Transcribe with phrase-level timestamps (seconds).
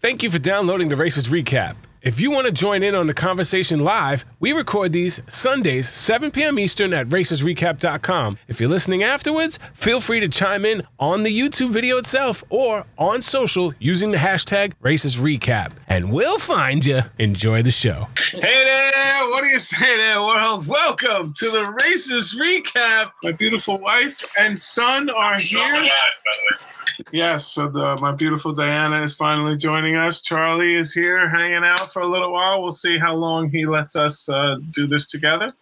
[0.00, 1.76] Thank you for downloading the Racist Recap.
[2.02, 6.30] If you want to join in on the conversation live, we record these Sundays, 7
[6.30, 6.58] p.m.
[6.58, 8.38] Eastern at racistrecap.com.
[8.48, 12.86] If you're listening afterwards, feel free to chime in on the YouTube video itself or
[12.96, 17.02] on social using the hashtag Racist Recap, and we'll find you.
[17.18, 18.08] Enjoy the show.
[18.32, 20.66] Hey there, what do you say there, world?
[20.66, 23.10] Welcome to the Racist Recap.
[23.22, 25.90] My beautiful wife and son are here.
[27.12, 30.20] Yes, so the, my beautiful Diana is finally joining us.
[30.20, 32.62] Charlie is here hanging out for a little while.
[32.62, 35.52] We'll see how long he lets us uh, do this together.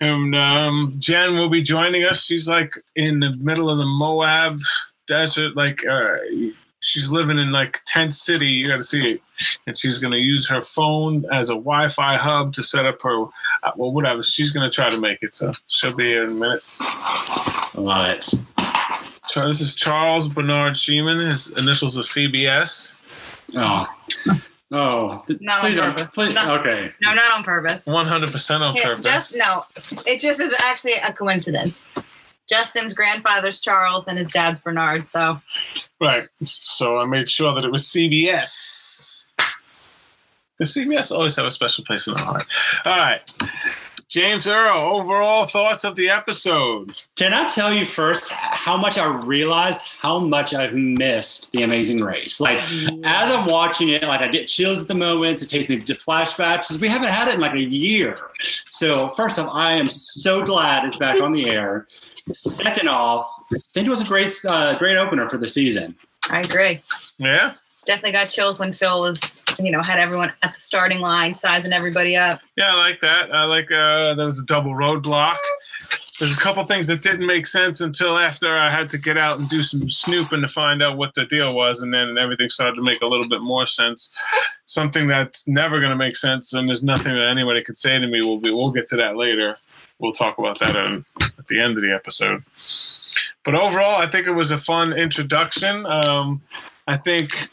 [0.00, 2.24] And um, Jen will be joining us.
[2.24, 4.58] She's like in the middle of the Moab
[5.06, 6.16] desert, like uh,
[6.80, 8.46] she's living in like tent city.
[8.46, 9.22] You got to see it,
[9.66, 13.24] and she's gonna use her phone as a Wi-Fi hub to set up her.
[13.62, 14.22] Uh, well, whatever.
[14.22, 15.34] She's gonna try to make it.
[15.34, 16.80] So she'll be here in minutes.
[17.74, 18.24] Love it.
[19.28, 21.26] So this is Charles Bernard Sheeman.
[21.26, 22.96] His initials are CBS.
[23.54, 23.86] Oh.
[24.72, 25.14] Oh.
[25.26, 26.10] th- Not on please don't- purpose.
[26.12, 26.92] please- Not- okay.
[27.00, 27.82] No, not on purpose.
[27.86, 29.04] 100% on Yeah, purpose.
[29.04, 29.64] just no.
[30.06, 31.86] It just is actually a coincidence.
[32.48, 35.08] Justin's grandfather's Charles and his dad's Bernard.
[35.08, 35.40] So
[36.00, 36.28] Right.
[36.44, 39.30] So I made sure that it was CBS.
[40.58, 42.46] The CBS always have a special place in the heart.
[42.84, 43.20] All right.
[44.08, 46.92] James Earl, overall thoughts of the episode.
[47.16, 51.98] Can I tell you first how much I realized how much I've missed The Amazing
[52.04, 52.40] Race?
[52.40, 52.60] Like,
[53.02, 55.42] as I'm watching it, like I get chills at the moment.
[55.42, 58.16] It takes me to flashbacks 'cause we haven't had it in like a year.
[58.64, 61.88] So first off, I am so glad it's back on the air.
[62.32, 65.96] Second off, I think it was a great, uh, great opener for the season.
[66.30, 66.80] I agree.
[67.18, 67.54] Yeah?
[67.86, 71.72] Definitely got chills when Phil was, you know, had everyone at the starting line, sizing
[71.72, 72.40] everybody up.
[72.56, 73.32] Yeah, I like that.
[73.32, 75.36] I like uh there was a double roadblock.
[76.18, 79.38] There's a couple things that didn't make sense until after I had to get out
[79.38, 82.76] and do some snooping to find out what the deal was, and then everything started
[82.76, 84.12] to make a little bit more sense.
[84.64, 88.06] Something that's never going to make sense, and there's nothing that anybody could say to
[88.06, 88.20] me.
[88.24, 88.50] We'll be.
[88.50, 89.58] We'll get to that later.
[89.98, 92.42] We'll talk about that um, at the end of the episode.
[93.44, 95.84] But overall, I think it was a fun introduction.
[95.86, 96.40] Um,
[96.86, 97.48] I think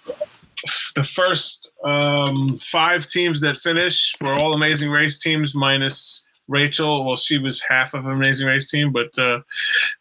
[0.96, 7.06] the first um, five teams that finished were all Amazing Race teams, minus Rachel.
[7.06, 9.42] Well, she was half of an Amazing Race team, but uh,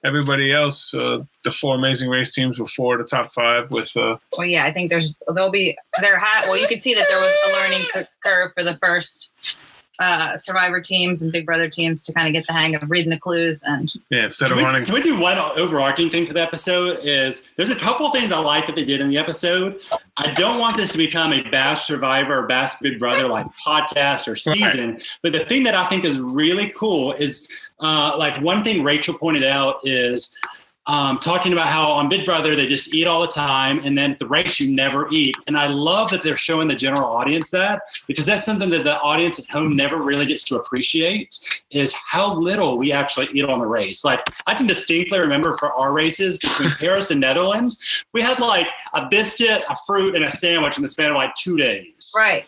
[0.04, 3.70] everybody else, uh, the four Amazing Race teams, were four of the top five.
[3.70, 6.94] With uh, Well, yeah, I think there's there'll be there had well, you could see
[6.94, 7.86] that there was a learning
[8.22, 9.32] curve for the first
[9.98, 13.10] uh, Survivor teams and Big Brother teams to kind of get the hang of reading
[13.10, 16.26] the clues and yeah, instead Can of we, running, can we do one overarching thing
[16.26, 17.00] for the episode?
[17.02, 19.78] Is there's a couple of things I like that they did in the episode.
[20.16, 24.28] I don't want this to become a Bash Survivor or Bash Big Brother like podcast
[24.28, 25.00] or season.
[25.22, 27.48] But the thing that I think is really cool is
[27.80, 30.36] uh, like one thing Rachel pointed out is
[30.86, 34.12] um, talking about how on Big Brother they just eat all the time, and then
[34.12, 35.36] at the race you never eat.
[35.46, 38.98] And I love that they're showing the general audience that because that's something that the
[39.00, 41.38] audience at home never really gets to appreciate
[41.70, 44.04] is how little we actually eat on the race.
[44.04, 47.82] Like I can distinctly remember for our races between Paris and Netherlands,
[48.12, 51.34] we had like a biscuit, a fruit, and a sandwich in the span of like
[51.34, 52.12] two days.
[52.16, 52.46] right.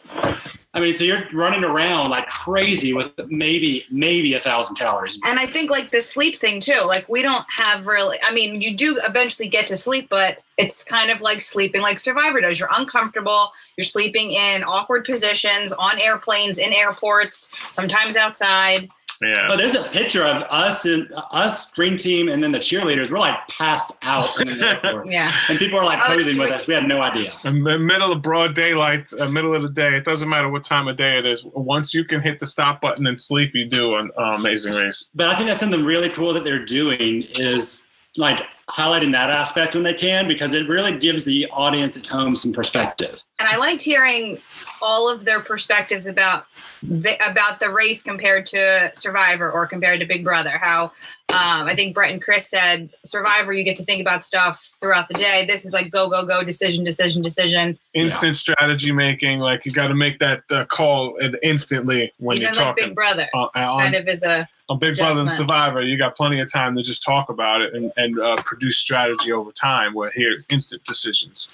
[0.75, 5.21] I mean, so you're running around like crazy with maybe maybe a thousand calories.
[5.25, 6.83] And I think like the sleep thing too.
[6.85, 8.19] Like we don't have really.
[8.27, 12.01] I mean, you do eventually get to sleep, but it's kind of like sleeping like
[12.01, 12.59] Survivor does.
[12.59, 13.53] You're uncomfortable.
[13.77, 18.91] You're sleeping in awkward positions on airplanes, in airports, sometimes outside.
[19.23, 23.11] Yeah, But there's a picture of us and us green team and then the cheerleaders.
[23.11, 25.03] We're like passed out in the.
[25.07, 25.33] Yeah.
[25.49, 26.67] And people are like Oh, posing with us.
[26.67, 27.31] We had no idea.
[27.45, 29.95] in the middle of broad daylight, uh, middle of the day.
[29.97, 31.45] It doesn't matter what time of day it is.
[31.55, 35.09] Once you can hit the stop button and sleep, you do on uh, Amazing Race.
[35.15, 39.75] But I think that's something really cool that they're doing is like highlighting that aspect
[39.75, 43.21] when they can because it really gives the audience at home some perspective.
[43.39, 44.39] And I liked hearing
[44.85, 46.45] all of their perspectives about
[46.83, 50.51] the, about the race compared to Survivor or compared to Big Brother.
[50.51, 50.93] How
[51.31, 55.09] um, I think Brett and Chris said Survivor, you get to think about stuff throughout
[55.09, 55.47] the day.
[55.47, 57.79] This is like go go go, decision decision decision.
[57.95, 62.55] Instant strategy making, like you got to make that uh, call instantly when Even you're
[62.55, 62.89] like talking.
[62.89, 65.33] Big Brother, uh, on, kind of is a on Big Brother and.
[65.33, 68.79] Survivor, you got plenty of time to just talk about it and, and uh, produce
[68.79, 69.95] strategy over time.
[69.95, 71.49] Where here, instant decisions.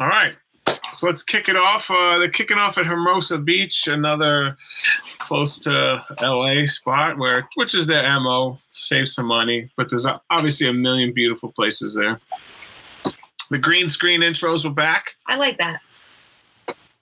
[0.00, 0.36] All right,
[0.92, 1.90] so let's kick it off.
[1.90, 4.56] Uh, they're kicking off at Hermosa Beach, another
[5.18, 9.70] close to LA spot where, which is their mo, save some money.
[9.76, 12.20] But there's obviously a million beautiful places there.
[13.50, 15.14] The green screen intros were back.
[15.26, 15.80] I like that.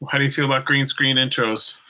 [0.09, 1.81] How do you feel about green screen intros?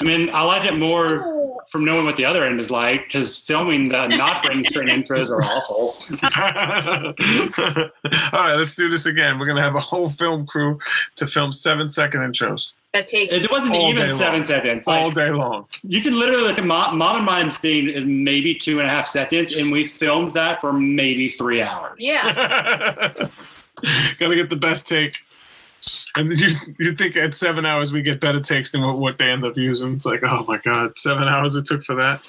[0.00, 1.37] I mean, I like it more
[1.70, 5.30] from knowing what the other end is like because filming the not ring string intros
[5.30, 5.96] are awful.
[8.32, 9.38] All right, let's do this again.
[9.38, 10.78] We're gonna have a whole film crew
[11.16, 13.34] to film seven second intros That takes.
[13.34, 14.44] It wasn't even seven long.
[14.44, 14.84] seconds.
[14.86, 15.66] all day long.
[15.82, 18.90] you can literally look at Mom, Mom and Mine scene is maybe two and a
[18.90, 21.96] half seconds, and we filmed that for maybe three hours.
[21.98, 23.12] yeah.
[24.18, 25.18] Gotta get the best take.
[26.16, 26.48] And you
[26.78, 29.56] you think at seven hours we get better takes than what, what they end up
[29.56, 29.94] using?
[29.94, 32.20] It's like, oh my god, seven hours it took for that.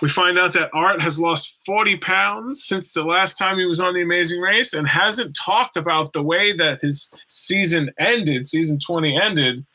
[0.00, 3.80] We find out that Art has lost 40 pounds since the last time he was
[3.80, 8.78] on the Amazing Race and hasn't talked about the way that his season ended, season
[8.78, 9.66] 20 ended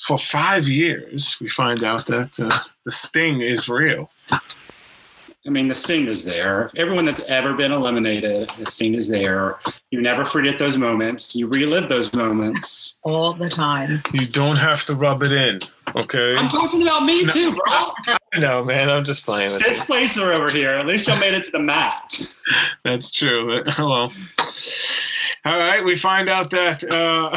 [0.00, 1.36] for five years.
[1.40, 4.10] We find out that uh, the sting is real.
[4.30, 6.70] I mean, the sting is there.
[6.76, 9.56] Everyone that's ever been eliminated, the sting is there.
[9.90, 11.34] You never forget those moments.
[11.34, 13.00] You relive those moments.
[13.04, 14.02] All the time.
[14.12, 15.60] You don't have to rub it in,
[15.96, 16.36] okay?
[16.36, 17.30] I'm talking about me No.
[17.30, 17.90] too, bro.
[18.38, 20.72] No, man, I'm just playing with Fifth placer over here.
[20.74, 22.20] At least y'all made it to the mat.
[22.84, 23.62] That's true.
[23.78, 24.12] Well,
[25.46, 25.82] all right.
[25.82, 27.34] We find out that uh,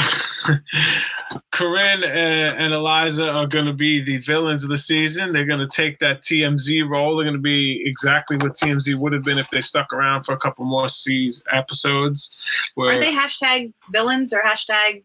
[1.51, 5.31] Corinne and, and Eliza are going to be the villains of the season.
[5.31, 7.15] They're going to take that TMZ role.
[7.15, 10.33] They're going to be exactly what TMZ would have been if they stuck around for
[10.33, 12.35] a couple more seas episodes.
[12.75, 15.03] Where Aren't they hashtag villains or hashtag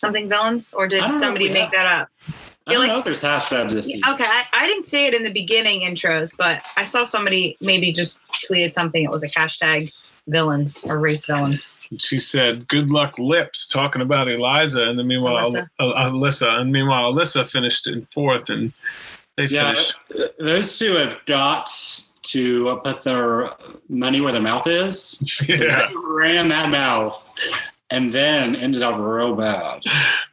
[0.00, 0.72] something villains?
[0.74, 2.08] Or did I know somebody make have- that up?
[2.66, 4.02] I don't like- know if there's hashtags this season.
[4.10, 7.92] Okay, I, I didn't see it in the beginning intros, but I saw somebody maybe
[7.92, 9.02] just tweeted something.
[9.02, 9.90] It was like hashtag
[10.26, 11.70] villains or race villains.
[11.98, 15.70] she said, "Good luck, lips," talking about Eliza, and then meanwhile Elissa.
[15.80, 18.74] Elissa, Elissa and meanwhile Elissa finished in fourth, and
[19.38, 19.94] they Yeah, finished.
[20.38, 21.70] those two have got
[22.32, 23.50] to uh, put their
[23.88, 25.22] money where their mouth is.
[25.48, 27.24] Yeah, ran that mouth
[27.90, 29.82] and then ended up real bad.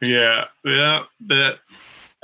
[0.02, 1.04] yeah, yeah.
[1.26, 1.58] That.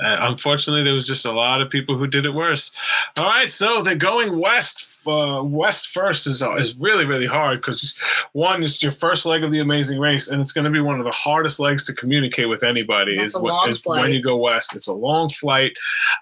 [0.03, 2.71] Uh, unfortunately, there was just a lot of people who did it worse.
[3.17, 4.89] All right, so they're going west.
[5.05, 7.93] Uh, west first is uh, is really really hard because
[8.31, 10.97] one, it's your first leg of the Amazing Race, and it's going to be one
[10.97, 13.17] of the hardest legs to communicate with anybody.
[13.17, 14.75] That's is a wh- long is when you go west.
[14.75, 15.73] It's a long flight.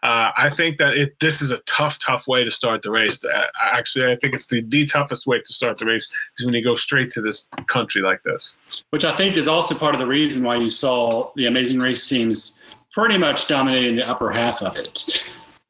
[0.01, 3.23] Uh, I think that it this is a tough, tough way to start the race.
[3.23, 6.55] Uh, actually, I think it's the, the toughest way to start the race is when
[6.55, 8.57] you go straight to this country like this.
[8.89, 12.07] Which I think is also part of the reason why you saw the Amazing Race
[12.07, 12.61] teams
[12.91, 15.21] pretty much dominating the upper half of it.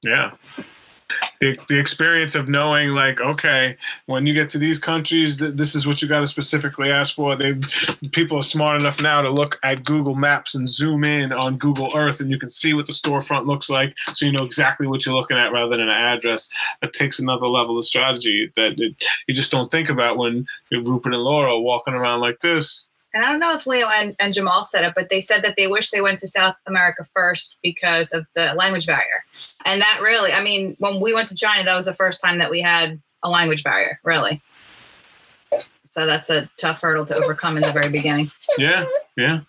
[0.04, 0.32] Yeah.
[1.42, 3.76] The, the experience of knowing like okay
[4.06, 7.16] when you get to these countries th- this is what you got to specifically ask
[7.16, 7.60] for they
[8.14, 11.92] people are smart enough now to look at google maps and zoom in on google
[11.96, 15.06] earth and you can see what the storefront looks like so you know exactly what
[15.06, 16.48] you're looking at rather than an address
[16.82, 18.96] that takes another level of strategy that it,
[19.28, 23.26] you just don't think about when you're rupert and laura walking around like this And
[23.26, 25.68] I don't know if Leo and, and Jamal said it, but they said that they
[25.68, 29.24] wish they went to South America first because of the language barrier.
[29.66, 32.38] And that really, I mean, when we went to China, that was the first time
[32.38, 34.42] that we had a language barrier, really.
[35.86, 38.32] So that's a tough hurdle to overcome in the very beginning.
[38.58, 38.86] Yeah,
[39.18, 39.42] yeah.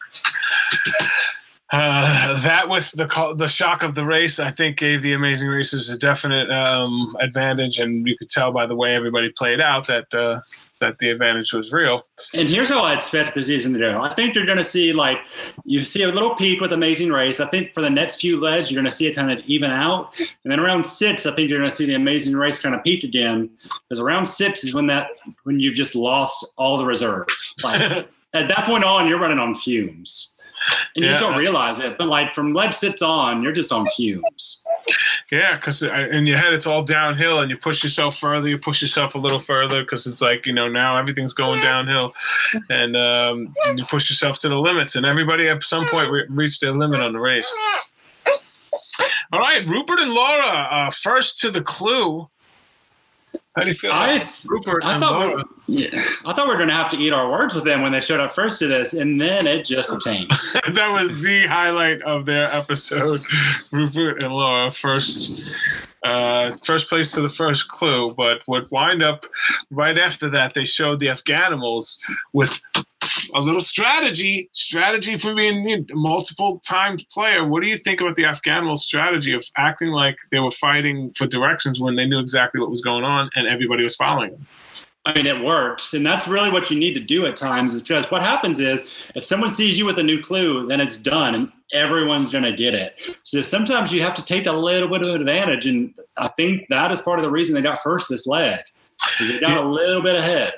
[1.72, 5.88] Uh, that with the the shock of the race, I think gave the Amazing Races
[5.88, 10.12] a definite um, advantage, and you could tell by the way everybody played out that
[10.12, 10.42] uh,
[10.80, 12.02] that the advantage was real.
[12.34, 14.02] And here's how I expect the season to go.
[14.02, 15.18] I think you're going to see like
[15.64, 17.40] you see a little peak with Amazing Race.
[17.40, 19.70] I think for the next few legs, you're going to see it kind of even
[19.70, 20.12] out.
[20.18, 22.84] And then around six, I think you're going to see the Amazing Race kind of
[22.84, 23.48] peak again.
[23.88, 25.08] Because around six is when that
[25.44, 27.26] when you've just lost all the reserve.
[27.64, 27.80] Like
[28.34, 30.31] at that point on, you're running on fumes.
[30.94, 33.86] And you just don't realize it, but like from leg sits on, you're just on
[33.96, 34.64] fumes.
[35.30, 38.82] Yeah, because in your head it's all downhill, and you push yourself further, you push
[38.82, 42.12] yourself a little further, because it's like you know now everything's going downhill,
[42.68, 46.60] and um, you push yourself to the limits, and everybody at some point re- reached
[46.60, 47.50] their limit on the race.
[49.32, 52.28] All right, Rupert and Laura, uh, first to the clue.
[53.54, 53.92] How do you feel?
[53.92, 55.44] I about Rupert I and thought Laura.
[55.68, 57.82] we, yeah, I thought we were going to have to eat our words with them
[57.82, 60.56] when they showed up first to this, and then it just tanked.
[60.72, 63.20] that was the highlight of their episode.
[63.70, 65.52] Rupert and Laura first,
[66.02, 68.14] uh, first place to the first clue.
[68.14, 69.26] But what wind up
[69.70, 71.98] right after that, they showed the Afghanimals
[72.32, 72.58] with
[73.34, 74.48] a little strategy.
[74.52, 77.46] Strategy for being know, multiple times player.
[77.46, 81.26] What do you think about the Afghanimals' strategy of acting like they were fighting for
[81.26, 84.46] directions when they knew exactly what was going on and everybody was following them?
[85.04, 87.74] I mean, it works, and that's really what you need to do at times.
[87.74, 91.02] Is because what happens is if someone sees you with a new clue, then it's
[91.02, 92.94] done, and everyone's going to get it.
[93.24, 96.92] So sometimes you have to take a little bit of advantage, and I think that
[96.92, 98.60] is part of the reason they got first this leg,
[99.00, 100.54] because they got a little bit ahead.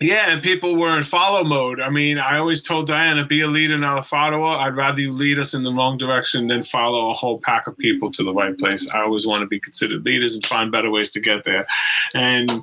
[0.00, 1.80] Yeah, and people were in follow mode.
[1.80, 4.56] I mean, I always told Diana, be a leader, not a follower.
[4.56, 7.76] I'd rather you lead us in the wrong direction than follow a whole pack of
[7.78, 8.88] people to the right place.
[8.92, 11.66] I always want to be considered leaders and find better ways to get there.
[12.14, 12.62] And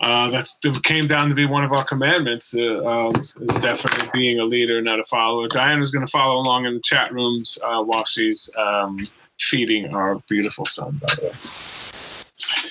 [0.00, 4.10] uh, that's it came down to be one of our commandments uh, um, is definitely
[4.12, 5.46] being a leader, not a follower.
[5.46, 8.98] Diana's going to follow along in the chat rooms uh, while she's um,
[9.38, 11.81] feeding our beautiful son, by the way.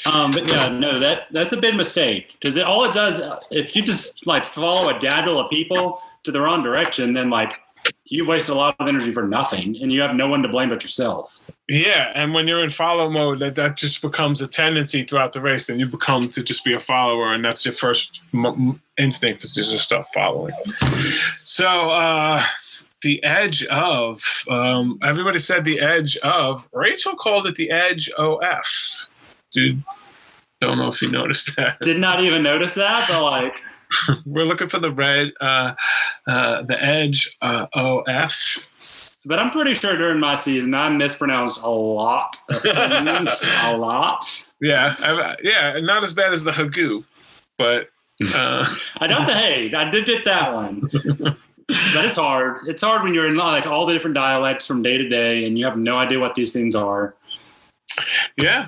[0.06, 3.76] Um, but yeah, no, that that's a big mistake because it, all it does, if
[3.76, 7.60] you just like follow a daddle of people to the wrong direction, then like
[8.06, 10.70] you've wasted a lot of energy for nothing, and you have no one to blame
[10.70, 11.52] but yourself.
[11.70, 15.42] Yeah, and when you're in follow mode, that that just becomes a tendency throughout the
[15.42, 15.68] race.
[15.68, 19.54] Then you become to just be a follower, and that's your first m- instinct is
[19.56, 20.54] to just start following.
[21.44, 21.68] So.
[21.68, 22.44] uh
[23.02, 28.40] the edge of um, everybody said the edge of rachel called it the edge of
[29.52, 29.84] dude
[30.60, 33.62] don't know if you noticed that Did not even notice that, but like
[34.26, 35.74] we're looking for the red uh,
[36.28, 38.06] uh, the edge uh, of
[39.24, 44.50] but I'm pretty sure during my season I mispronounced a lot of things, a lot.
[44.62, 47.04] yeah I, yeah not as bad as the hagoo
[47.58, 47.90] but
[48.34, 48.66] uh,
[48.98, 50.90] I the hey, I did get that one.
[51.68, 52.68] but it's hard.
[52.68, 55.58] It's hard when you're in like all the different dialects from day to day and
[55.58, 57.16] you have no idea what these things are.
[58.38, 58.68] Yeah.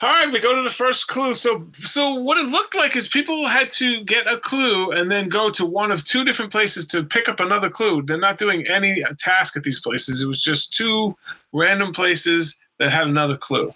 [0.00, 1.34] All right, we go to the first clue.
[1.34, 5.28] So, so what it looked like is people had to get a clue and then
[5.28, 8.02] go to one of two different places to pick up another clue.
[8.02, 10.22] They're not doing any task at these places.
[10.22, 11.16] It was just two
[11.52, 13.70] random places that had another clue.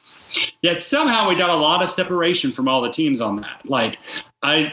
[0.62, 3.60] Yet somehow we got a lot of separation from all the teams on that.
[3.66, 3.98] Like,
[4.42, 4.72] I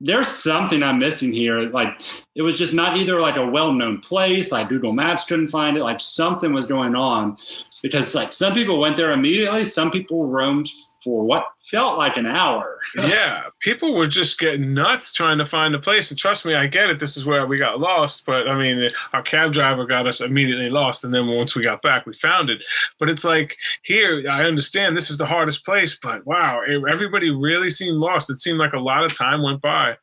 [0.00, 1.68] there's something I'm missing here.
[1.70, 1.88] Like
[2.34, 5.82] it was just not either like a well-known place, like Google Maps couldn't find it,
[5.82, 7.36] like something was going on.
[7.82, 10.70] Because like some people went there immediately, some people roamed
[11.02, 12.78] for what felt like an hour.
[12.96, 16.10] yeah, people were just getting nuts trying to find a place.
[16.10, 16.98] And trust me, I get it.
[16.98, 18.24] This is where we got lost.
[18.26, 21.04] But I mean, our cab driver got us immediately lost.
[21.04, 22.64] And then once we got back, we found it.
[22.98, 25.98] But it's like here, I understand this is the hardest place.
[26.02, 28.30] But wow, everybody really seemed lost.
[28.30, 29.96] It seemed like a lot of time went by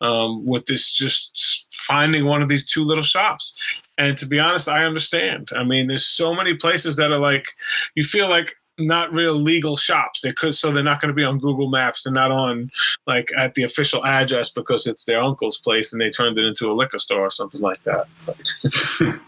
[0.00, 3.56] um, with this just finding one of these two little shops.
[3.98, 5.50] And to be honest, I understand.
[5.54, 7.44] I mean, there's so many places that are like,
[7.94, 10.20] you feel like not real legal shops.
[10.22, 12.04] They could, so they're not going to be on Google Maps.
[12.04, 12.70] They're not on
[13.06, 16.70] like at the official address because it's their uncle's place and they turned it into
[16.70, 18.06] a liquor store or something like that.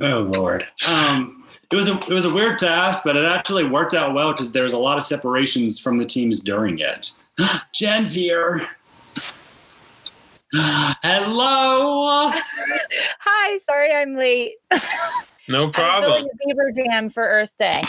[0.00, 0.66] oh Lord.
[0.88, 4.32] Um, it was a it was a weird task, but it actually worked out well
[4.32, 7.10] because there was a lot of separations from the teams during it.
[7.74, 8.68] Jen's here.
[10.52, 12.30] Hello.
[13.20, 14.56] Hi, sorry I'm late.
[15.48, 16.22] No problem.
[16.22, 17.82] building a beaver dam for Earth Day.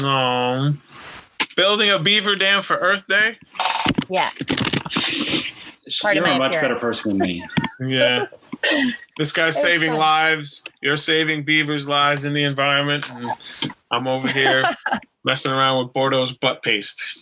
[0.00, 0.72] Oh,
[1.56, 3.36] building a beaver dam for Earth Day.
[4.08, 4.30] Yeah.
[6.02, 7.44] Part You're of my a much better person than me.
[7.82, 8.26] Yeah.
[9.16, 9.98] This guy's It's saving fun.
[9.98, 10.62] lives.
[10.82, 13.10] You're saving beavers' lives in the environment.
[13.10, 13.30] And
[13.90, 14.64] I'm over here
[15.24, 17.18] messing around with Boudreaux's butt paste.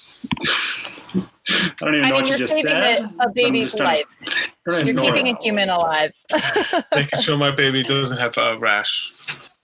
[1.50, 3.12] I don't even I know mean, what you you're just saving said.
[3.18, 4.04] a, a baby's life.
[4.68, 5.36] to- You're keeping it.
[5.38, 6.14] a human alive.
[6.94, 9.12] Making sure my baby doesn't have a rash.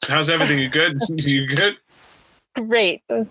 [0.06, 0.58] How's everything?
[0.58, 0.98] You good?
[1.10, 1.76] You good?
[2.56, 3.02] Great.
[3.10, 3.26] All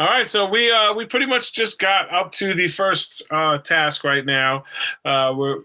[0.00, 4.02] right, so we uh, we pretty much just got up to the first uh, task
[4.02, 4.64] right now.
[5.04, 5.60] Uh, we're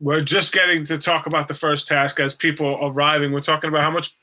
[0.00, 3.32] we're just getting to talk about the first task as people arriving.
[3.32, 4.16] We're talking about how much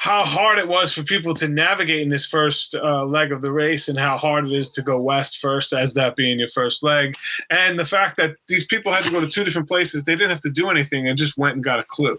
[0.00, 3.52] how hard it was for people to navigate in this first uh, leg of the
[3.52, 6.82] race and how hard it is to go west first as that being your first
[6.82, 7.16] leg
[7.50, 10.30] and the fact that these people had to go to two different places they didn't
[10.30, 12.18] have to do anything and just went and got a clue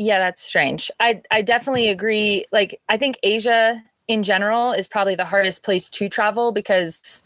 [0.00, 0.90] Yeah, that's strange.
[0.98, 2.46] I I definitely agree.
[2.52, 7.22] Like I think Asia in general is probably the hardest place to travel because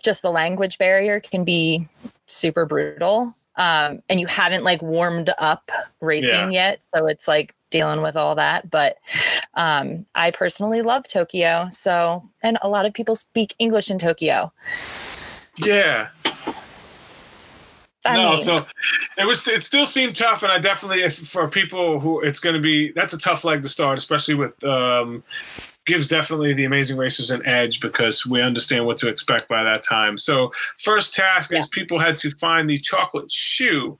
[0.00, 1.88] just the language barrier can be
[2.26, 3.34] super brutal.
[3.60, 8.34] Um, and you haven't like warmed up racing yet, so it's like dealing with all
[8.36, 8.70] that.
[8.70, 8.96] But
[9.52, 14.50] um, I personally love Tokyo, so and a lot of people speak English in Tokyo.
[15.58, 16.08] yeah
[18.06, 18.56] I no, mean, so
[19.18, 19.46] it was.
[19.46, 23.12] It still seemed tough, and I definitely, for people who it's going to be, that's
[23.12, 25.22] a tough leg to start, especially with um,
[25.86, 29.82] gives definitely the amazing racers an edge because we understand what to expect by that
[29.82, 30.18] time.
[30.18, 33.98] So first task is people had to find the chocolate shoe.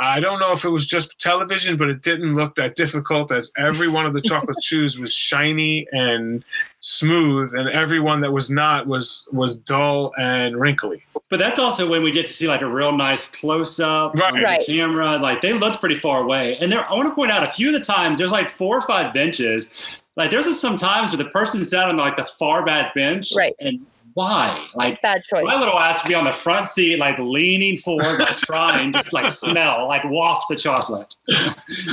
[0.00, 3.52] I don't know if it was just television, but it didn't look that difficult as
[3.58, 6.44] every one of the chocolate shoes was shiny and
[6.80, 11.02] smooth, and every one that was not was was dull and wrinkly.
[11.28, 14.32] But that's also when we get to see like a real nice close up Right.
[14.32, 14.66] on the Right.
[14.66, 15.16] camera.
[15.18, 16.56] Like they looked pretty far away.
[16.58, 18.76] And there, I want to point out a few of the times there's like four
[18.76, 19.72] or five benches.
[20.16, 23.54] Like there's some times where the person sat on like the far back bench, Right.
[23.60, 24.66] and why?
[24.74, 25.44] Like Bad choice.
[25.44, 29.12] my little ass would be on the front seat, like leaning forward, like trying, just
[29.14, 31.14] like smell, like waft the chocolate.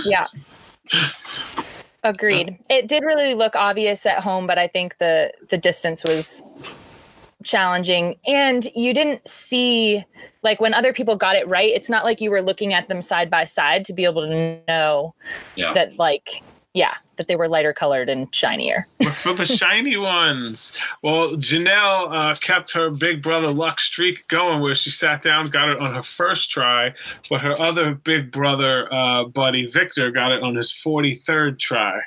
[0.04, 0.28] Yeah.
[2.04, 2.58] Agreed.
[2.70, 6.48] It did really look obvious at home, but I think the the distance was
[7.44, 10.04] challenging and you didn't see
[10.44, 13.02] like when other people got it right it's not like you were looking at them
[13.02, 15.16] side by side to be able to know
[15.56, 15.72] Yeah.
[15.72, 20.76] that like yeah that they were lighter colored and shinier for the shiny ones.
[21.04, 25.70] Well, Janelle uh, kept her big brother luck streak going where she sat down, got
[25.70, 26.94] it on her first try,
[27.30, 32.00] but her other big brother uh, buddy, Victor, got it on his 43rd try.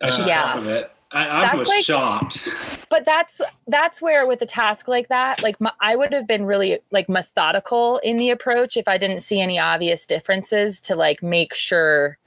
[0.00, 0.52] That's just Yeah.
[0.52, 0.90] part of it.
[1.12, 2.48] I, I That's was like- shocked.
[2.90, 6.44] but that's that's where with a task like that like my, i would have been
[6.44, 11.22] really like methodical in the approach if i didn't see any obvious differences to like
[11.22, 12.18] make sure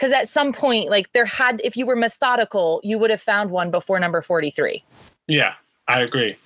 [0.00, 3.50] because at some point like there had if you were methodical you would have found
[3.50, 4.82] one before number 43
[5.28, 5.52] Yeah,
[5.88, 6.36] I agree.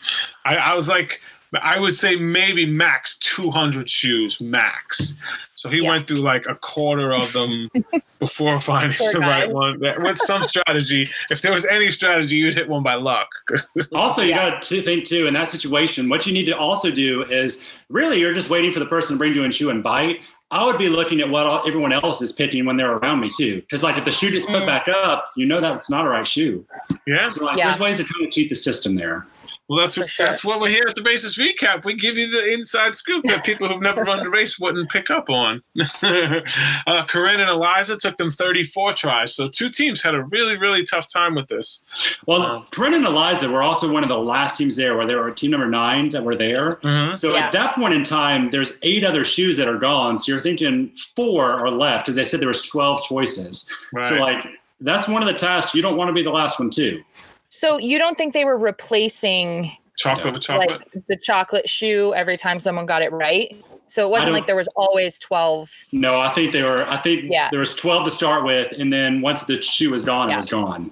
[0.45, 1.21] I, I was like,
[1.63, 5.15] I would say maybe max 200 shoes, max.
[5.55, 5.91] So he Yeah.
[5.91, 7.71] went through like a quarter of them
[8.19, 9.29] before finding Poor the guy.
[9.29, 9.79] right one.
[10.03, 13.29] With some strategy, if there was any strategy, you'd hit one by luck.
[13.95, 14.51] Also, you Yeah.
[14.51, 16.09] got to think too in that situation.
[16.09, 19.19] What you need to also do is really you're just waiting for the person to
[19.19, 20.17] bring you a shoe and bite.
[20.55, 23.29] I would be looking at what all, everyone else is picking when they're around me
[23.29, 24.67] too, because like if the shoe gets put Mm.
[24.67, 26.65] back up, you know that it's not a right shoe.
[27.09, 27.29] yeah.
[27.29, 27.65] So like, Yeah.
[27.71, 29.27] there's ways to kind of cheat the system there.
[29.69, 30.27] Well, that's what sure.
[30.27, 31.87] that's what we're here at the Races recap.
[31.87, 35.11] We give you the inside scoop that people who've never run the race wouldn't pick
[35.11, 35.63] up on.
[36.03, 40.85] uh, Corinne and Eliza took them 34 tries, so two teams had a really really
[40.85, 41.83] tough time with this.
[42.27, 42.67] Well, Wow.
[42.73, 45.53] Corinne and Eliza were also one of the last teams there, where they were team
[45.53, 46.73] number nine that were there.
[46.77, 47.17] Mm-hmm.
[47.17, 47.47] So Yeah.
[47.47, 50.19] at that point in time, there's eight other shoes that are gone.
[50.19, 53.75] So you're thinking four are left, because they said there was 12 choices.
[53.95, 54.05] Right.
[54.05, 54.47] So like
[54.81, 55.75] that's one of the tasks.
[55.75, 57.03] You don't want to be the last one too.
[57.57, 60.71] So you don't think they were replacing chocolate with chocolate.
[60.71, 63.55] like the chocolate shoe every time someone got it right
[63.87, 66.85] so it wasn't like there was always 12 No, I think they were.
[66.89, 67.49] I think Yeah.
[67.51, 70.35] there was 12 to start with, and then once the shoe was gone, Yeah.
[70.35, 70.91] it was gone.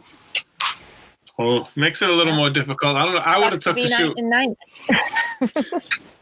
[1.40, 2.96] Oh, makes it a little more difficult.
[2.96, 3.20] I don't know.
[3.20, 4.54] I would have Sucks to took the be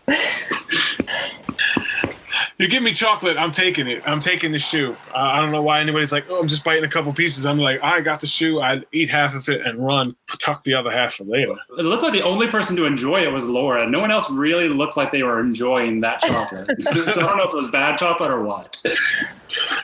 [0.09, 0.17] shoe.
[2.61, 2.69] nine and nine.
[2.69, 4.03] You give me chocolate, I'm taking it.
[4.07, 4.97] I'm taking the shoe.
[5.15, 7.47] Uh, I don't know why anybody's like, oh, I'm just biting a couple pieces.
[7.47, 8.61] I'm like, I got the shoe.
[8.61, 11.55] I'd eat half of it and run, tuck the other half for later.
[11.79, 13.89] It looked like the only person to enjoy it was Laura.
[13.89, 16.71] No one else really looked like they were enjoying that chocolate.
[16.97, 18.77] so I don't know if it was bad chocolate or what.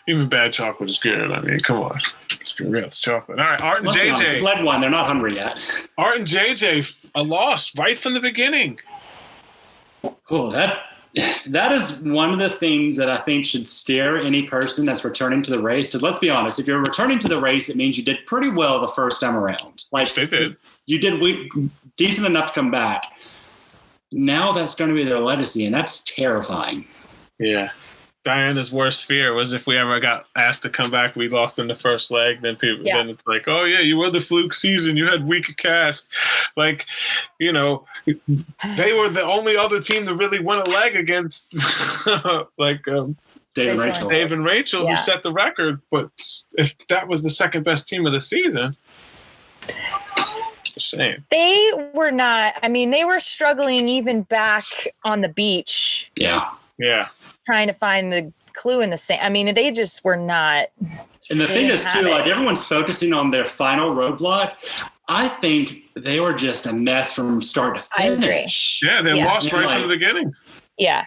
[0.09, 1.33] Even bad chocolate is good.
[1.33, 2.01] I mean, come on.
[2.31, 2.85] Let's be real.
[2.85, 3.39] It's chocolate.
[3.41, 4.39] All right, Art and Let's JJ.
[4.39, 5.89] sled one, they're not hungry yet.
[5.99, 8.79] Art and JJ are lost right from the beginning.
[10.31, 10.79] Oh, that
[11.47, 15.43] that is one of the things that I think should scare any person that's returning
[15.43, 15.89] to the race.
[15.89, 18.51] Because let's be honest, if you're returning to the race, it means you did pretty
[18.51, 19.85] well the first time around.
[19.93, 20.57] Like They did.
[20.85, 21.51] you did we,
[21.97, 23.03] decent enough to come back.
[24.13, 26.87] Now that's going to be their legacy, and that's terrifying.
[27.39, 27.71] Yeah.
[28.27, 31.69] Diana's worst fear was if we ever got asked to come back, we lost in
[31.69, 32.43] the first leg.
[32.43, 32.97] Then people, Yeah.
[32.97, 34.97] then it's like, oh yeah, you were the fluke season.
[34.97, 36.13] You had weaker cast.
[36.57, 36.87] Like,
[37.39, 41.55] you know, they were the only other team to really win a leg against,
[42.59, 43.17] like um,
[43.55, 43.93] Dave and Rachel.
[43.93, 44.09] Rachel.
[44.09, 44.91] Dave and Rachel, Yeah.
[44.91, 45.81] who set the record.
[45.93, 46.11] But
[46.59, 48.77] if that was the second best team of the season,
[50.65, 51.25] just saying.
[51.31, 54.65] They were not, I mean, they were struggling even back
[55.05, 56.51] on the beach Yeah.
[56.79, 57.07] Yeah.
[57.47, 59.23] Trying to find the clue in the sand.
[59.23, 60.69] I mean, they just were not.
[61.31, 62.11] And the thing is, too, it.
[62.11, 64.55] like everyone's focusing on their final roadblock.
[65.09, 68.27] I think they were just a mess from start to I agree.
[68.27, 68.81] finish.
[68.85, 69.27] Yeah, they Yeah.
[69.27, 70.33] lost And, right from the beginning.
[70.77, 71.05] Yeah.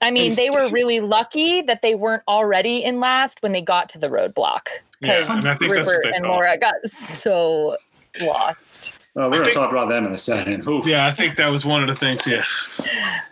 [0.00, 3.88] I mean, they were really lucky that they weren't already in last when they got
[3.90, 4.68] to the roadblock
[5.00, 6.32] because and I think Rupert and thought.
[6.32, 7.76] Laura got so
[8.22, 8.94] lost.
[9.14, 10.66] Well, we're going to talk about them in a second.
[10.68, 10.86] Oof.
[10.86, 12.26] Yeah, I think that was one of the things.
[12.26, 12.44] Yeah,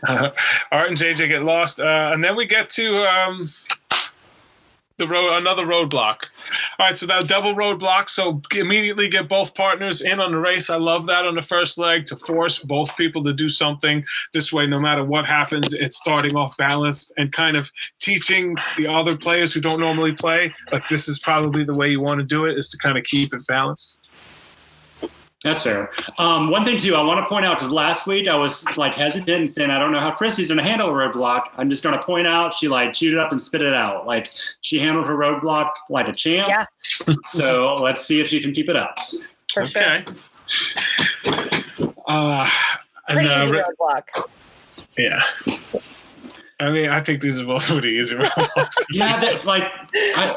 [0.09, 0.31] uh,
[0.73, 3.49] Art and JJ get lost, uh, and then we get to um,
[4.99, 6.25] the road, another roadblock.
[6.79, 8.11] All right, so that double roadblock.
[8.11, 10.69] So immediately get both partners in on the race.
[10.69, 14.05] I love that on the first leg to force both people to do something.
[14.33, 18.89] This way, no matter what happens, it's starting off balanced and kind of teaching the
[18.89, 22.27] other players who don't normally play like this is probably the way you want to
[22.27, 24.08] do it is to kind of keep it balanced.
[25.45, 25.91] That's fair.
[26.19, 28.95] Um, one thing too, I want to point out because last week I was like
[28.95, 31.45] hesitant and saying I don't know how Christie's going to handle a roadblock.
[31.57, 34.05] I'm just going to point out she like chewed it up and spit it out.
[34.05, 34.31] Like
[34.63, 36.49] she handled her roadblock like a champ.
[36.49, 36.67] Yeah.
[37.29, 38.99] so let's see if she can keep it up.
[39.55, 39.83] For sure.
[39.83, 40.05] okay.
[42.09, 42.51] Uh,
[43.09, 44.09] and, uh, easy roadblock.
[44.97, 45.23] Yeah.
[46.61, 48.73] I mean, I think these are both pretty easy roadblocks.
[48.91, 49.63] yeah, that like
[49.95, 50.37] I,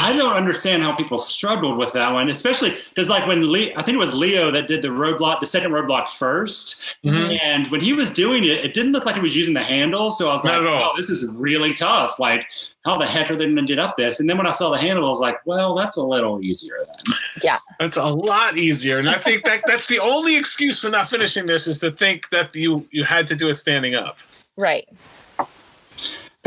[0.00, 3.82] I don't understand how people struggled with that one, especially because like when Le- I
[3.82, 7.38] think it was Leo that did the roadblock, the second roadblock 1st Mhm.
[7.40, 10.10] and when he was doing it, it didn't look like he was using the handle.
[10.10, 12.44] So I was Not like, "Oh, this is really tough." Like,
[12.84, 14.18] how the heck are they going to get up this?
[14.18, 16.84] And then when I saw the handle, I was like, "Well, that's a little easier
[16.84, 20.88] then." Yeah, that's a lot easier, and I think that that's the only excuse for
[20.88, 24.18] not finishing this is to think that you you had to do it standing up.
[24.56, 24.88] Right.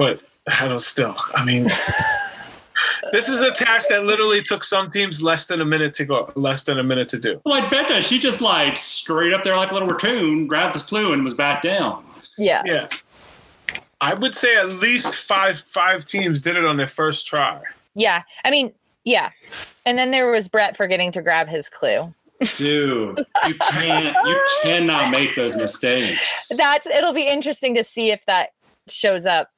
[0.01, 1.15] But I don't still.
[1.35, 1.65] I mean,
[3.11, 6.31] this is a task that literally took some teams less than a minute to go,
[6.35, 7.39] less than a minute to do.
[7.45, 11.13] Like Becca, she just like straight up there like a little raccoon, grabbed this clue
[11.13, 12.03] and was back down.
[12.35, 12.63] Yeah.
[12.65, 12.87] Yeah,
[14.01, 17.61] I would say at least five five teams did it on their first try.
[17.93, 18.23] Yeah.
[18.43, 19.29] I mean, yeah.
[19.85, 22.11] And then there was Brett forgetting to grab his clue.
[22.55, 26.49] Dude, you can't, you cannot make those mistakes.
[26.57, 28.53] That's it'll be interesting to see if that
[28.87, 29.51] shows up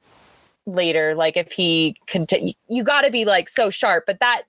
[0.66, 1.14] later.
[1.14, 4.04] Like if he continue, you got to be like so sharp.
[4.06, 4.42] But that,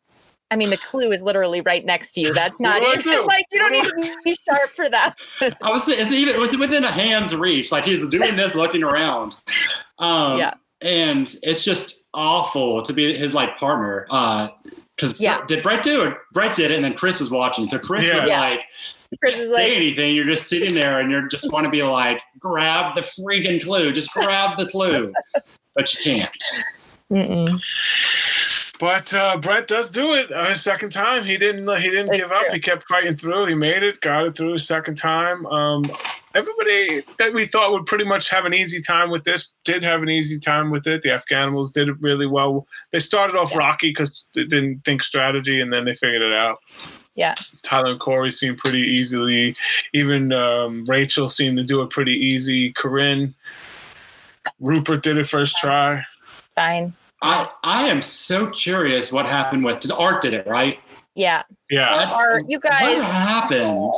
[0.51, 2.33] I mean, the clue is literally right next to you.
[2.33, 3.27] That's not What do I even do?
[3.27, 5.15] like you don't need to be sharp for that.
[5.41, 7.71] I was, it's even, it was within a hand's reach.
[7.71, 9.35] Like he's doing this, looking around.
[9.99, 10.53] Um, Yeah.
[10.81, 14.05] And it's just awful to be his like partner.
[14.09, 14.49] Uh,
[14.95, 15.43] because Yeah.
[15.47, 16.13] did Brett do it?
[16.31, 17.65] Brett did it, and then Chris was watching.
[17.67, 18.17] So Chris Yeah.
[18.17, 18.39] was Yeah.
[18.39, 18.61] like,
[19.19, 20.15] Chris is say like, anything.
[20.15, 23.91] You're just sitting there and you're just want to be like, grab the freaking clue.
[23.91, 25.11] Just grab the clue.
[25.75, 26.43] But you can't.
[27.11, 27.61] Mm-mm.
[28.79, 31.23] But uh, Brett does do it uh, his second time.
[31.23, 31.67] He didn't.
[31.79, 32.47] He didn't It's give up.
[32.51, 33.45] He kept fighting through.
[33.47, 34.01] He made it.
[34.01, 35.45] Got it through his second time.
[35.45, 35.85] Um,
[36.33, 40.01] everybody that we thought would pretty much have an easy time with this did have
[40.01, 41.01] an easy time with it.
[41.01, 42.67] The Afghanimals did it really well.
[42.91, 46.59] They started off rocky because they didn't think strategy, and then they figured it out.
[47.15, 47.33] Yeah.
[47.63, 49.55] Tyler and Korey seemed pretty easily.
[49.93, 52.73] Even um, Rachel seemed to do it pretty easy.
[52.73, 53.33] Corinne,
[54.59, 56.03] Rupert did it first try.
[56.55, 56.93] fine.
[57.21, 60.79] I, I am so curious what happened with because Art did it, right?
[61.15, 61.43] Yeah.
[61.69, 62.11] Yeah.
[62.11, 62.97] Are you guys.
[62.97, 63.93] What happened?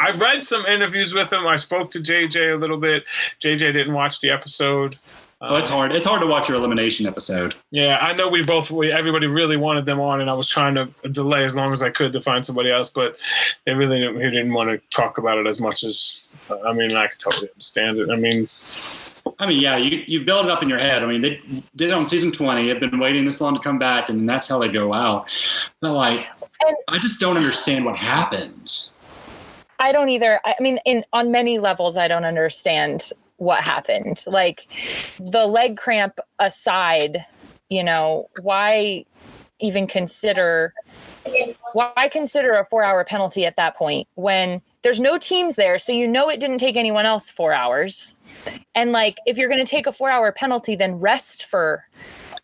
[0.00, 1.46] I've read some interviews with him.
[1.46, 3.04] I spoke to JJ a little bit.
[3.40, 4.96] JJ didn't watch the episode.
[5.44, 5.90] Oh, it's hard.
[5.90, 7.56] It's hard to watch your elimination episode.
[7.72, 10.76] Yeah, I know we both, we, everybody really wanted them on, and I was trying
[10.76, 13.16] to delay as long as I could to find somebody else, but
[13.66, 16.28] they really didn't, he didn't want to talk about it as much as,
[16.64, 18.08] I mean, I could totally understand it.
[18.08, 18.48] I mean,
[19.38, 21.02] I mean, yeah, you you build it up in your head.
[21.02, 21.40] I mean, they
[21.76, 22.66] did it on season twenty.
[22.66, 25.28] They've been waiting this long to come back, and that's how they go out.
[25.80, 26.28] But like,
[26.66, 28.90] And- I just don't understand what happened.
[29.78, 30.40] I don't either.
[30.44, 34.24] I I mean, in on many levels, I don't understand what happened.
[34.26, 34.68] Like
[35.18, 37.24] the leg cramp aside,
[37.68, 39.04] you know, why
[39.58, 40.74] even consider
[41.72, 45.92] why consider a four hour penalty at that point when there's no teams there, so
[45.92, 48.16] you know it didn't take anyone else four hours.
[48.74, 51.84] And like, if you're going to take a four hour penalty, then rest for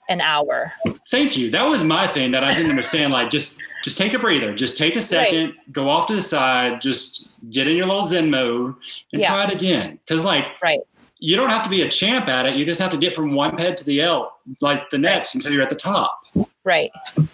[0.09, 0.73] an hour.
[1.11, 1.51] Thank you.
[1.51, 3.13] That was my thing that I didn't understand.
[3.13, 4.55] Like, just just take a breather.
[4.55, 5.47] Just take a second.
[5.51, 5.73] Right.
[5.73, 6.81] Go off to the side.
[6.81, 8.75] Just get in your little Zen mode
[9.13, 9.29] and Yeah.
[9.29, 9.99] try it again.
[10.05, 10.81] Because like, Right.
[11.19, 12.55] you don't have to be a champ at it.
[12.57, 15.53] You just have to get from one ped to the L, like the next, until
[15.53, 16.21] you're at the top.
[16.65, 16.91] Right.
[17.17, 17.29] and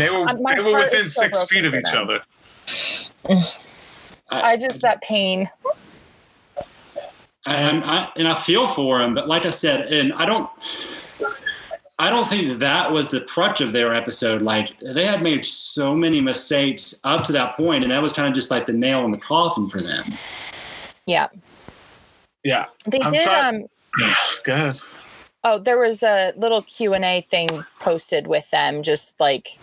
[0.00, 2.08] they Oh, were, uh, they were within so six feet of each them.
[2.08, 2.22] other.
[4.30, 5.50] I just that pain.
[7.46, 10.50] I, I'm- and I feel for him, but like I said, and I don't,
[11.98, 14.42] I don't think that was the crutch of their episode.
[14.42, 18.28] Like they had made so many mistakes up to that point, and that was kind
[18.28, 20.04] of just like the nail in the coffin for them.
[21.06, 21.28] Yeah.
[22.44, 22.66] Yeah.
[22.86, 23.66] They I'm did trying- um
[24.44, 24.78] Good.
[25.42, 29.58] oh there was a little Q&A thing posted with them just like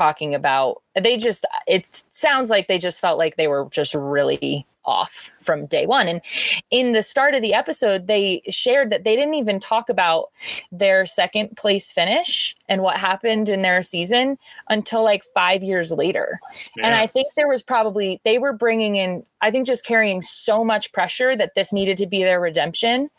[0.00, 4.64] talking about they just it sounds like they just felt like they were just really
[4.86, 6.08] off from day one.
[6.08, 6.22] And
[6.70, 10.30] in the start of the episode they shared that they didn't even talk about
[10.72, 14.38] their second place finish and what happened in their season
[14.70, 16.40] until like 5 years later.
[16.82, 20.64] And I think there was probably they were bringing in I think just carrying so
[20.64, 23.10] much pressure that this needed to be their redemption.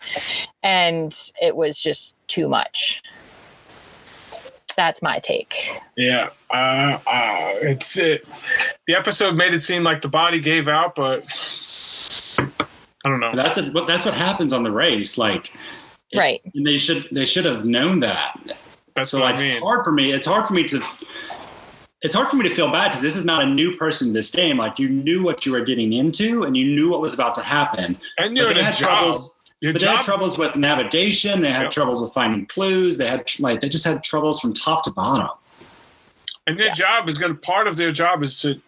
[0.63, 3.04] And it was just too much.
[4.82, 5.54] That's my take.
[5.96, 8.26] Yeah, uh, uh, it's it.
[8.88, 11.22] The episode made it seem like the body gave out, but
[13.06, 13.36] I don't know.
[13.36, 15.20] That's a, what that's what happens on the race.
[15.20, 15.52] Like,
[16.10, 16.41] it- Right.
[16.56, 18.39] and they should they should have known that.
[18.96, 19.52] That's So what like, I mean.
[19.52, 20.13] it's hard for me.
[20.13, 20.82] It's hard for me to.
[22.02, 24.13] It's hard for me to feel bad because this is not a new person in
[24.15, 24.58] this game.
[24.58, 27.41] Like you knew what you were getting into, and you knew what was about to
[27.41, 28.00] happen.
[28.17, 28.88] And But you're they in a had job.
[28.89, 29.40] troubles.
[29.62, 31.41] Your But they had troubles with navigation.
[31.41, 31.69] They had Yeah.
[31.69, 32.97] troubles with finding clues.
[32.97, 35.30] They had like they just had troubles from top to bottom.
[36.47, 36.74] and their Yeah.
[36.74, 38.60] job is going to part of their job is to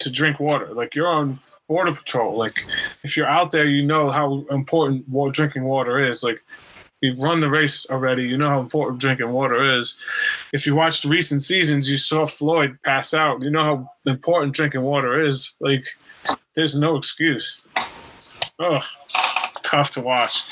[0.00, 0.66] to drink water.
[0.74, 1.38] Like you're on
[1.68, 2.36] border patrol.
[2.36, 2.64] Like
[3.04, 6.22] if you're out there, you know how important wa- drinking water is.
[6.22, 6.42] Like
[7.00, 9.94] you've run the race already, you know how important drinking water is.
[10.52, 13.42] If you watched recent seasons, you saw Floyd pass out.
[13.42, 15.56] You know how important drinking water is.
[15.60, 15.84] Like
[16.54, 17.62] there's no excuse.
[18.18, 18.40] It's
[19.72, 20.44] tough to watch.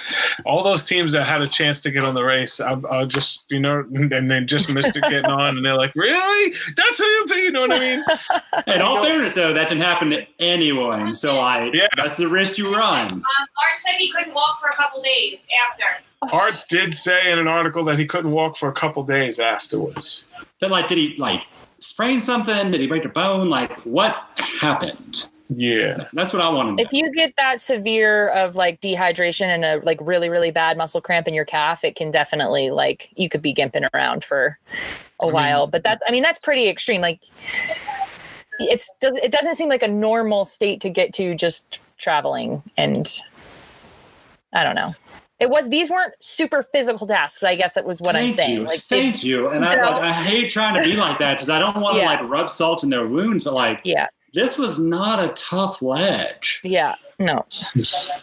[0.45, 3.45] All those teams that had a chance to get on the race, I, I just
[3.51, 6.55] you know, and they just missed it getting on, and they're like, "Really?
[6.77, 8.05] That's who you pick?" You know what I mean?
[8.75, 11.13] In all fairness, though, that didn't happen to anyone.
[11.15, 11.87] So, like, Yeah.
[11.97, 13.13] that's the risk you run.
[13.13, 15.39] Um, Art said he couldn't walk for a couple days
[15.71, 16.35] after.
[16.35, 20.27] Art did say in an article that he couldn't walk for a couple days afterwards.
[20.61, 21.45] Then like, did he, like,
[21.79, 22.71] sprain something?
[22.71, 23.49] Did he break a bone?
[23.49, 25.29] Like, what happened?
[25.53, 26.07] Yeah.
[26.13, 26.83] That's what I want to know.
[26.87, 31.01] If you get that severe of like dehydration and a like really really bad muscle
[31.01, 34.59] cramp in your calf, it can definitely like you could be gimping around for
[35.19, 35.67] a mean- while.
[35.67, 37.01] But that's I mean that's pretty extreme.
[37.01, 37.21] Like
[38.61, 43.21] it's does it doesn't seem like a normal state to get to just traveling and
[44.53, 44.93] I don't know.
[45.39, 47.43] It was these weren't super physical tasks.
[47.43, 48.57] I guess that was what I'm Thank saying.
[48.57, 48.65] You.
[48.67, 49.49] Like it- Thank you.
[49.49, 49.91] And I, you know?
[49.93, 52.07] like, I hate trying to be like that because I don't want to Yeah.
[52.11, 53.45] like rub salt in their wounds.
[53.45, 56.61] But like, yeah, this was not a tough ledge.
[56.63, 57.45] yeah, no,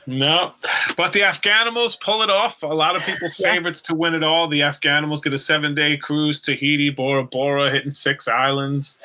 [0.08, 0.54] No.
[0.96, 2.64] But the Afghanimals pull it off.
[2.64, 3.54] A lot of people's Yeah.
[3.54, 4.48] favorites to win it all.
[4.48, 8.98] The Afghanimals get a seven day cruise, Tahiti, Bora Bora, hitting six islands.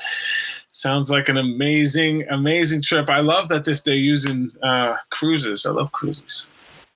[0.70, 3.10] Sounds like an amazing, amazing trip.
[3.10, 5.66] I love that this day using uh, cruises.
[5.66, 6.46] I love cruises.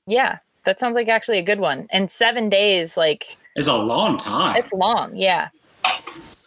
[0.07, 0.39] yeah.
[0.65, 1.87] That sounds like actually a good one.
[1.93, 4.57] And seven days, like It's a long time.
[4.57, 5.15] it's long.
[5.15, 5.56] Yeah, it's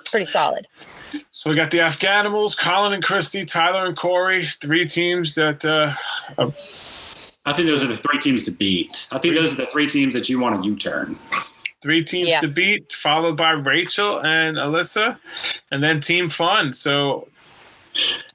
[0.09, 0.67] pretty solid.
[1.31, 5.93] So we got the Afghanimals, Colin and Christie, Tyler and Korey, three teams that uh,
[7.45, 9.07] I think those are the three teams to beat.
[9.11, 11.17] I think those are the three teams that you want to U-turn.
[11.81, 12.39] three teams Yeah.
[12.41, 15.19] to beat, followed by Rachel and Elissa,
[15.71, 16.73] and then Team Fun.
[16.73, 17.27] So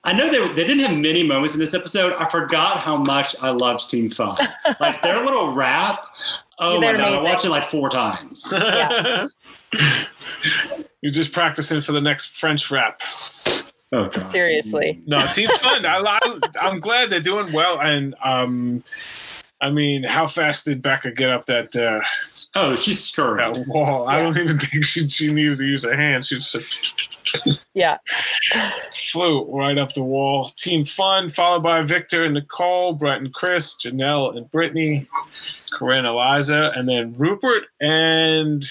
[0.02, 2.12] I know they, they didn't have many moments in this episode.
[2.14, 4.36] I forgot how much I loved Team Fun.
[4.80, 6.04] like their little rap.
[6.58, 8.48] Oh Yeah, my they're god, I watched it like four times.
[8.52, 9.26] Yeah.
[11.04, 12.98] You're just practicing for the next French rap.
[13.92, 14.18] Oh, God.
[14.18, 15.02] Seriously.
[15.04, 15.84] No, Team Fun.
[15.84, 18.82] I, I, I'm glad they're doing well, and um,
[19.64, 22.00] I mean, how fast did Becca get up that uh,
[22.54, 23.54] Oh, she's stirring.
[23.54, 24.06] that wall?
[24.06, 26.28] I don't even think she, she needed to use her hands.
[26.28, 26.56] She just
[27.72, 27.96] Yeah.
[28.92, 30.50] flew right up the wall.
[30.56, 35.06] Team Fun, followed by Victor and Nicole, Brett and Chris, Janelle and Britney,
[35.72, 38.62] Corinne, Eliza, and then Rupert and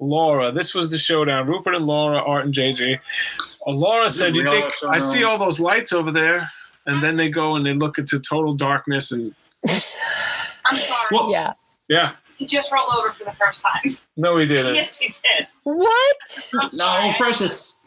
[0.00, 0.52] Laura.
[0.52, 1.46] This was the showdown.
[1.46, 2.98] Rupert and Laura, Art and JJ.
[3.66, 6.50] Uh, Laura said, "You think I see all those lights over there?"
[6.84, 9.34] And then they go and they look into total darkness, and
[10.66, 11.06] I'm sorry.
[11.12, 11.52] Well, uh,
[11.88, 13.96] yeah, He just rolled over for the first time.
[14.16, 14.74] no, he didn't.
[14.74, 15.46] Yes, he did.
[15.64, 16.52] What?
[16.72, 17.80] No, precious.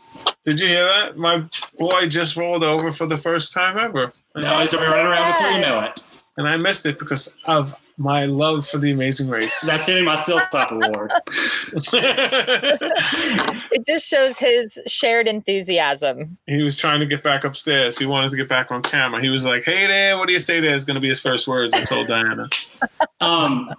[0.45, 1.17] Did you hear that?
[1.17, 1.43] My
[1.77, 5.05] boy just rolled over for the first time ever, and, No, he's gonna be running
[5.05, 6.01] around before you know it.
[6.37, 9.61] and I missed it because of my love for the Amazing Race.
[9.65, 11.11] That's getting my silk clap award.
[13.71, 16.37] It just shows his shared enthusiasm.
[16.47, 17.97] he was trying to get back upstairs.
[17.97, 19.21] He wanted to get back on camera.
[19.21, 21.21] He was like, "Hey there, what do you say?" There is going to be his
[21.21, 21.73] first words.
[21.75, 22.49] I told Diana.
[23.21, 23.73] Um,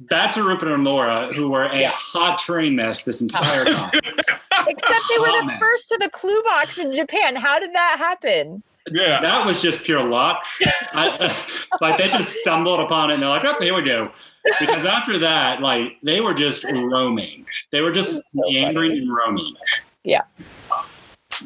[0.00, 1.90] back to Rupert and Laura, who were a Yeah.
[1.92, 3.90] hot train mess this entire time.
[4.66, 7.36] Except they were the first to the clue box in Japan.
[7.36, 8.64] How did that happen?
[8.90, 10.44] Yeah, that was just pure luck.
[10.92, 11.34] I,
[11.80, 14.10] like they just stumbled upon it and they're like, "Oh, here we go."
[14.58, 17.46] Because after that, like they were just roaming.
[17.72, 19.00] They were just So meandering funny.
[19.02, 19.54] and roaming.
[20.04, 20.22] Yeah.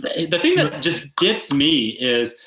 [0.01, 2.41] The, the thing that just gets me is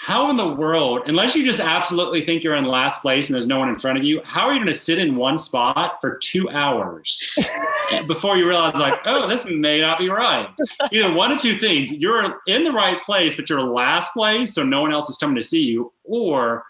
[0.00, 3.46] how in the world, unless you just absolutely think you're in last place and there's
[3.46, 5.98] no one in front of you, how are you going to sit in one spot
[6.00, 7.36] for two hours
[8.06, 10.48] before you realize, like, oh, this may not be right?
[10.92, 14.62] Either one of two things: you're in the right place, but you're last place, so
[14.62, 16.64] no one else is coming to see you, or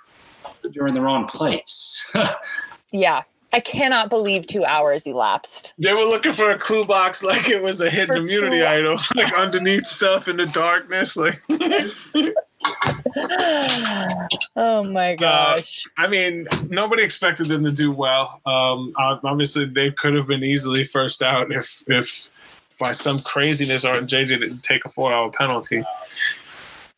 [0.73, 2.13] you're in the wrong place.
[2.93, 3.23] Yeah.
[3.53, 5.75] I cannot believe two hours elapsed.
[5.79, 8.67] they were looking for a clue box like it was a hidden For immunity two-
[8.67, 11.17] item, like underneath stuff in the darkness.
[11.17, 11.41] Like,
[14.57, 15.87] oh my gosh.
[15.97, 18.41] I mean, nobody expected them to do well.
[18.47, 22.29] Um, obviously, they could have been easily first out if if
[22.79, 25.83] by some craziness Art and JJ didn't take a four hour penalty.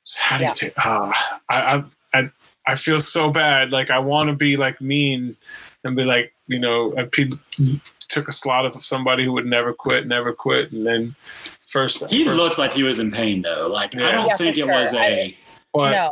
[0.03, 0.51] So how do Yeah.
[0.51, 0.73] you take?
[0.85, 1.13] Uh,
[1.49, 2.31] I, I I
[2.67, 3.73] I feel so bad.
[3.73, 5.37] Like I want to be like mean
[5.85, 7.39] and be like, you know, uh, people
[8.09, 11.15] took a slot of somebody who would never quit, never quit, and then
[11.71, 12.05] first.
[12.09, 13.69] he first, looks like he was in pain, though.
[13.71, 15.01] Like I don't Yeah, think for it was sure.
[15.03, 15.37] a.
[15.73, 16.11] But no.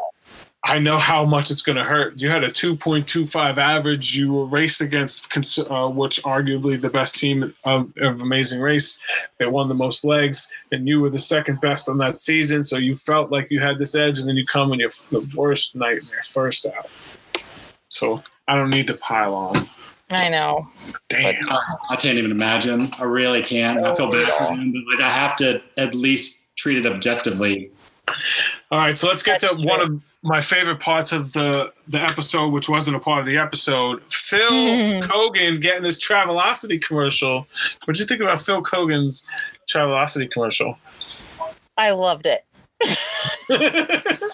[0.66, 2.20] I know how much it's going to hurt.
[2.20, 4.16] You had a 2.25 average.
[4.16, 5.32] You were raced against,
[5.70, 8.98] uh, which arguably the best team of, of Amazing Race.
[9.38, 12.64] They won the most legs, and you were the second best on that season.
[12.64, 15.24] So you felt like you had this edge, and then you come and you're the
[15.36, 16.90] worst nightmare first out.
[17.84, 19.68] So I don't need to pile on.
[20.10, 20.68] I know.
[21.08, 21.48] Damn.
[21.90, 22.88] I can't even imagine.
[22.98, 23.84] I really can't.
[23.84, 27.70] I feel bad for him, but like I have to at least treat it objectively.
[28.70, 32.00] All right, so let's get That's to one of my favorite parts of the the
[32.02, 34.02] episode, which wasn't a part of the episode.
[34.10, 34.50] Phil
[35.02, 37.46] Keoghan getting his Travelocity commercial.
[37.84, 39.26] What'd you think about Phil Keoghan's
[39.68, 40.78] Travelocity commercial?
[41.78, 42.44] I loved it.
[42.84, 42.96] I
[43.50, 43.60] mean,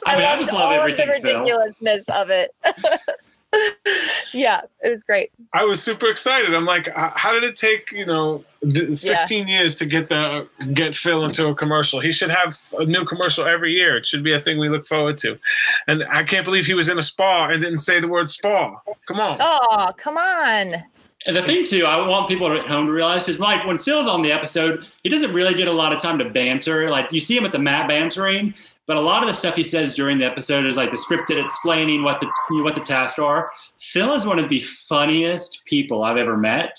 [0.06, 1.40] I loved just love all everything, of the Phil.
[1.40, 2.54] ridiculousness of it.
[4.32, 5.30] yeah, it was great.
[5.52, 6.54] I was super excited.
[6.54, 10.94] I'm like, how did it take you know th- 15 years to get the get
[10.94, 12.00] Phil into a commercial?
[12.00, 13.96] He should have a new commercial every year.
[13.96, 15.38] It should be a thing we look forward to.
[15.86, 18.80] And I can't believe he was in a spa and didn't say the word spa.
[19.06, 19.36] Come on.
[19.40, 20.82] Oh, come on.
[21.24, 24.08] And the thing too, I want people at home to realize is like when Phil's
[24.08, 26.88] on the episode, he doesn't really get a lot of time to banter.
[26.88, 28.54] Like you see him at the mat bantering,
[28.86, 31.42] but a lot of the stuff he says during the episode is like the scripted
[31.42, 32.30] explaining what the
[32.62, 33.50] what the tasks are.
[33.78, 36.76] Phil is one of the funniest people I've ever met.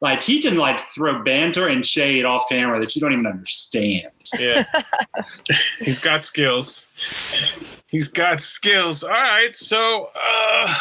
[0.00, 4.08] Like he can like throw banter and shade off camera that you don't even understand.
[4.38, 4.64] Yeah.
[5.80, 6.90] He's got skills.
[7.86, 9.04] He's got skills.
[9.04, 9.56] All right.
[9.56, 10.74] So, uh,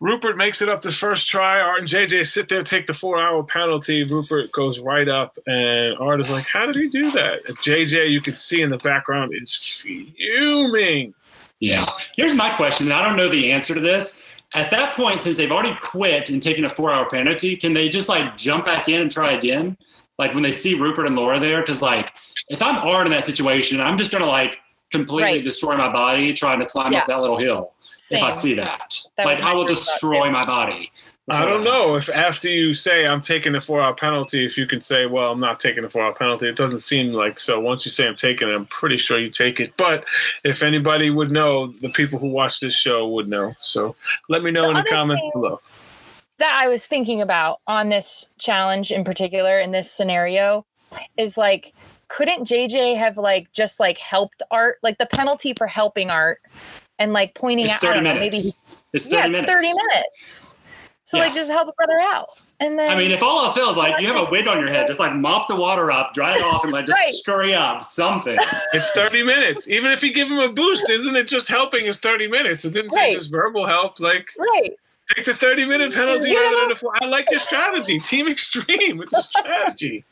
[0.00, 1.60] Rupert makes it up to first try.
[1.60, 4.02] Art and JJ sit there, take the four hour penalty.
[4.04, 7.40] Rupert goes right up, and Art is like, How did he do that?
[7.46, 11.12] And JJ, you can see in the background, is fuming.
[11.60, 11.86] Yeah.
[12.16, 14.22] Here's my question, and I don't know the answer to this.
[14.54, 17.88] At that point, since they've already quit and taken a four hour penalty, can they
[17.90, 19.76] just like jump back in and try again?
[20.18, 21.60] Like when they see Rupert and Laura there?
[21.60, 22.10] Because like
[22.48, 24.58] if I'm Art in that situation, I'm just gonna like
[24.90, 25.44] completely Right.
[25.44, 27.00] destroy my body trying to climb Yeah.
[27.00, 28.24] up that little hill Same.
[28.24, 28.96] if I see that.
[29.16, 30.90] That like I will first thought, destroy my body.
[31.28, 34.66] I don't know if after you say I'm taking the four hour penalty, if you
[34.66, 36.48] can say, well, I'm not taking the four hour penalty.
[36.48, 37.60] It doesn't seem like so.
[37.60, 39.76] Once you say I'm taking it, I'm pretty sure you take it.
[39.76, 40.04] But
[40.44, 43.54] if anybody would know, the people who watch this show would know.
[43.60, 43.94] So
[44.28, 45.60] let me know The in the comments below.
[46.38, 50.64] that I was thinking about on this challenge in particular in this scenario
[51.16, 51.74] is like
[52.08, 56.38] couldn't JJ have like just like helped Art like the penalty for helping Art
[57.00, 58.36] and like pointing It's out 30 don't know, minutes.
[58.36, 58.52] maybe he,
[58.92, 59.50] it's 30 yeah it's minutes.
[59.50, 60.56] 30 minutes
[61.02, 61.24] so Yeah.
[61.24, 62.28] like just help a brother out
[62.60, 64.68] and then I mean, if all else fails, like you have a wig on your
[64.68, 67.14] head, just like mop the water up, dry it off, and like just Right.
[67.14, 68.36] scurry up something.
[68.74, 69.66] It's 30 minutes.
[69.66, 72.66] Even if you give him a boost, isn't it just helping is 30 minutes?
[72.66, 73.12] It didn't say Right.
[73.14, 73.98] just verbal help.
[73.98, 74.72] Like, right
[75.16, 76.38] take the 30 minute penalty Yeah.
[76.38, 76.92] rather than the four.
[77.02, 77.98] I like your strategy.
[77.98, 79.00] Team Extreme.
[79.02, 80.04] It's a strategy.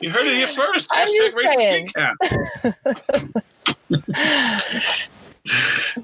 [0.00, 0.90] You heard it here first.
[0.92, 1.92] I'm Hashtag just Races
[3.94, 5.08] Recap.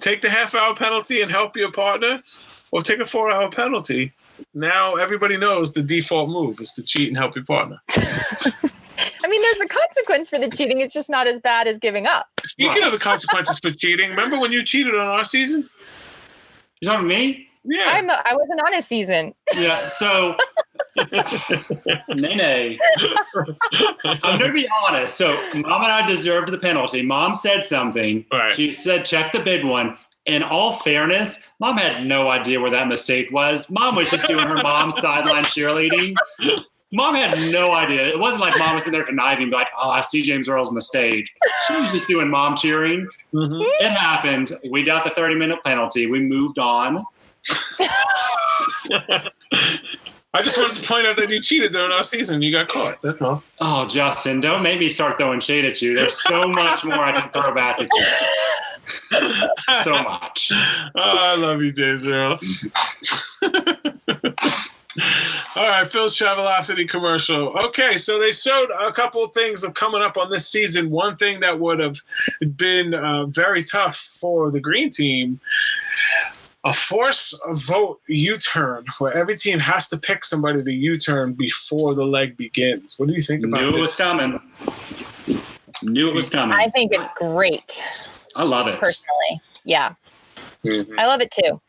[0.01, 2.23] take the half hour penalty and help your partner,
[2.71, 4.13] or take a four hour penalty.
[4.55, 7.81] Now everybody knows the default move is to cheat and help your partner.
[7.91, 12.07] I mean there's a consequence for the cheating it's just not as bad as giving
[12.07, 15.69] up Speaking of the consequences for cheating, remember when you cheated on our season?
[16.81, 17.49] You talking to me?
[17.65, 17.85] Yeah.
[17.87, 19.89] I'm I wasn't on a season Yeah.
[19.89, 20.37] So,
[22.11, 22.79] Nene,
[24.05, 25.17] I'm going to be honest.
[25.17, 27.03] So, mom and I deserved the penalty.
[27.03, 28.25] Mom said something.
[28.33, 28.55] Right.
[28.55, 29.97] She said, check the big one.
[30.27, 33.71] In all fairness, mom had no idea where that mistake was.
[33.71, 36.15] Mom was just doing her mom's sideline cheerleading.
[36.93, 38.07] Mom had no idea.
[38.09, 41.31] It wasn't like mom was in there conniving, like, oh, I see James Earl's mistake.
[41.67, 43.07] She was just doing mom cheering.
[43.33, 43.63] Mhm.
[43.81, 44.57] It happened.
[44.71, 46.07] We got the 30 minute penalty.
[46.07, 47.05] We moved on.
[50.35, 52.43] I just wanted to point out that you cheated during our season.
[52.43, 53.01] You got caught.
[53.01, 53.43] That's all.
[53.61, 55.97] Oh, Justin, don't make me start throwing shade at you.
[55.97, 59.49] There's so much more I can throw back at you.
[59.83, 60.53] So much.
[60.95, 62.41] Oh, I love you, James Earl.
[65.57, 67.57] All right, Phil's Travelocity commercial.
[67.59, 70.91] Okay, so they showed a couple of things of coming up on this season.
[70.91, 71.97] One thing that would have
[72.57, 75.41] been uh, very tough for the green team
[76.69, 82.05] a force vote U-turn, where every team has to pick somebody to U-turn before the
[82.05, 82.99] leg begins.
[82.99, 84.39] What do you think about Knew it was coming.
[85.83, 86.59] Knew it was coming.
[86.59, 87.85] I think it's great
[88.37, 88.79] I love it.
[88.79, 89.95] personally yeah
[90.65, 90.99] Mhm.
[90.99, 91.61] I love it too.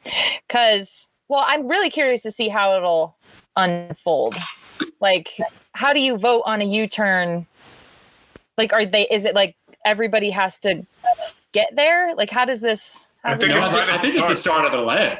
[0.47, 3.15] Cause well, I'm really curious to see how it'll
[3.55, 4.35] unfold.
[4.99, 5.29] Like,
[5.73, 7.45] how do you vote on a U-turn?
[8.57, 10.85] Like, are they is it like everybody has to
[11.51, 12.15] get there?
[12.15, 14.63] Like, how does this how I think it's right I think the it's the start.
[14.63, 15.17] start of the leg.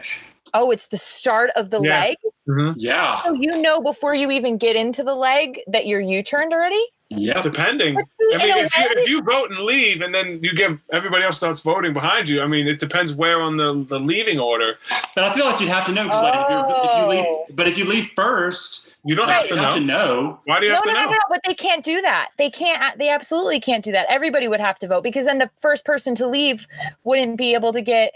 [0.54, 2.00] Oh, it's the start of the Yeah.
[2.00, 2.18] leg.
[2.48, 2.74] Mhm.
[2.78, 3.08] Yeah.
[3.24, 6.84] So you know before you even get into the leg that you're U-turned already?
[7.12, 7.42] Yep.
[7.42, 7.98] depending.
[8.08, 10.54] See, I mean, in a if you if you vote and leave, and then you
[10.54, 12.42] give everybody else starts voting behind you.
[12.42, 14.78] I mean, it depends where on the the leaving order.
[15.16, 17.10] But I feel like you'd have to know because like if, you're, if you Oh.
[17.48, 19.36] leave, but if you leave first, You don't Right.
[19.42, 19.80] have you to have know.
[19.80, 20.40] to know.
[20.46, 21.12] Why do you no, have no, to no, know?
[21.12, 22.30] no, no, but they can't do that.
[22.38, 22.98] They can't.
[23.00, 24.06] They absolutely can't do that.
[24.10, 26.68] Everybody would have to vote because then the first person to leave
[27.06, 28.14] wouldn't be able to get.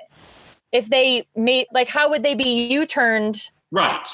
[0.72, 3.50] If they made like, how would they be U-turned?
[3.72, 4.08] Right.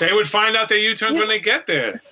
[0.00, 2.02] They would find out they U turned when they get there.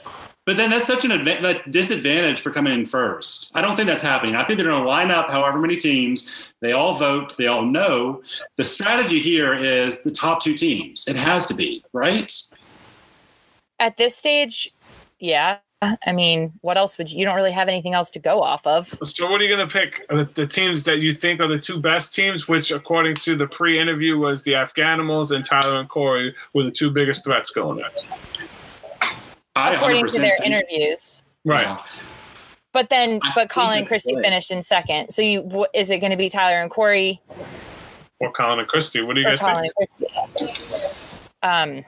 [0.46, 3.50] But then that's such an adva- like, disadvantage for coming in first.
[3.56, 4.36] I don't think that's happening.
[4.36, 6.32] I think they're going to line up however many teams.
[6.60, 7.36] They all vote.
[7.36, 8.22] They all know.
[8.56, 11.08] The strategy here is the top two teams.
[11.08, 12.32] It has to be, right?
[13.80, 14.72] At this stage,
[15.18, 15.58] yeah.
[15.82, 17.18] I mean, what else would you?
[17.18, 18.98] You don't really have anything else to go off of.
[19.02, 20.08] So, what are you going to pick?
[20.08, 23.46] The, the teams that you think are the two best teams, which, according to the
[23.46, 27.90] pre-interview, was the Afghanimals and Tyler and Korey, were the two biggest threats going there.
[29.56, 31.22] I according to their think- interviews.
[31.44, 31.62] Right.
[31.66, 31.78] Yeah.
[32.72, 34.22] But then, I but Colin and it's Christie good.
[34.22, 35.10] finished in second.
[35.10, 37.20] So you, wh- is it going to be Tyler and Korey
[38.20, 39.00] Or Colin and Christie.
[39.02, 39.72] What do you or guys Colin think?
[39.78, 40.86] and Christie?
[41.42, 41.84] Um,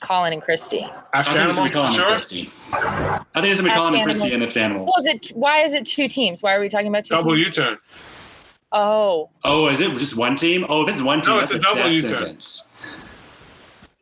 [0.00, 0.84] Colin and Christie.
[1.12, 2.06] I think it's Afghanimals, going to be Colin and sure.
[2.10, 2.50] Christie.
[2.72, 4.92] I think it's going to be Colin and Christie and the Animals.
[4.96, 5.28] Well, is it?
[5.36, 6.42] Why is it two teams?
[6.42, 7.56] Why are we talking about two Double teams?
[7.56, 7.78] U-turn.
[8.72, 10.64] Oh, Oh, is it just one team?
[10.68, 12.18] Oh, if it's one team, No, that's a a, double death U-turn.
[12.18, 12.71] sentence.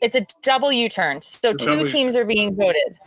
[0.01, 1.23] It's a double U-turn.
[1.23, 2.99] So two double teams are being voted.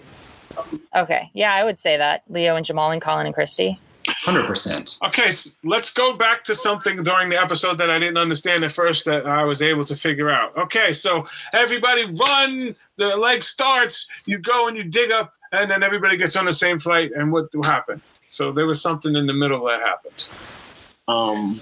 [0.95, 3.79] Okay, yeah, I would say that Leo and Jamal and Colin and Christie.
[4.25, 5.01] 100%.
[5.07, 8.71] Okay, s let's go back to something during the episode that I didn't understand at
[8.71, 10.55] first that I was able to figure out.
[10.57, 15.83] Okay, so everybody run, the leg starts, you go and you dig up, and then
[15.83, 18.01] everybody gets on the same flight, and what happened?
[18.27, 20.27] So there was something in the middle that happened.
[21.07, 21.59] Um,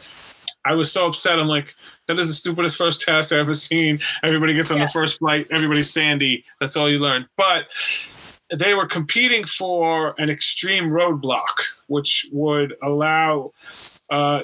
[0.66, 1.40] I was so upset.
[1.40, 1.74] I'm like,
[2.08, 4.00] that is the stupidest first test I've ever seen.
[4.24, 4.86] Everybody gets on Yeah.
[4.86, 6.44] the first flight, everybody's sandy.
[6.60, 7.28] That's all you learn.
[7.36, 7.66] But
[8.54, 11.42] they were competing for an extreme roadblock,
[11.88, 13.50] which would allow
[14.10, 14.42] uh,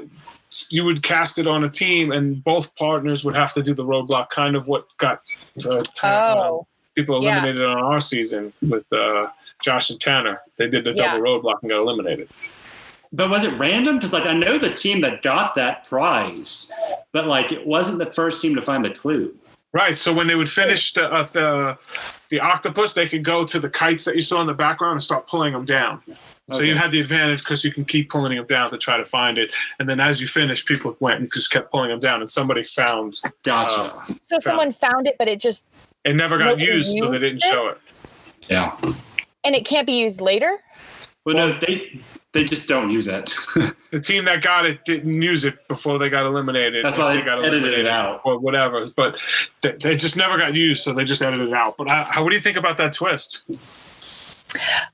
[0.69, 3.83] you would cast it on a team, and both partners would have to do the
[3.83, 4.29] roadblock.
[4.29, 5.19] Kind of what got
[5.65, 6.65] uh, uh, Oh,
[6.95, 7.33] people yeah.
[7.39, 9.27] eliminated on our season with uh,
[9.61, 10.39] Josh and Tanner.
[10.57, 11.11] They did the Yeah.
[11.17, 12.31] double roadblock and got eliminated.
[13.13, 13.95] But was it random?
[13.95, 16.71] Because like I know the team that got that prize,
[17.13, 19.35] but like it wasn't the first team to find the clue.
[19.73, 19.97] Right.
[19.97, 21.77] So when they would finish the uh, the
[22.29, 25.01] the octopus, they could go to the kites that you saw in the background and
[25.01, 26.01] start pulling them down.
[26.51, 29.03] So you had the advantage because you can keep pulling them down to try to
[29.03, 32.21] find it, and then as you finish, people went and just kept pulling them down,
[32.21, 34.15] and somebody found Gotcha.
[34.21, 35.67] so someone found it, but it just
[36.05, 37.51] it never got Nobody used, so they didn't it?
[37.51, 37.77] show it.
[38.47, 38.77] yeah.
[39.43, 40.57] and it can't be used later.
[41.27, 41.99] Well, no, they
[42.31, 43.35] they just don't use it.
[43.89, 46.83] The team that got it didn't use it before they got eliminated.
[46.83, 48.19] That's why If they edited it out.
[48.25, 48.81] or whatever.
[48.97, 49.17] But
[49.61, 51.77] they, they just never got used, so they just edited it out.
[51.77, 53.45] But I, how, what do you think about that twist?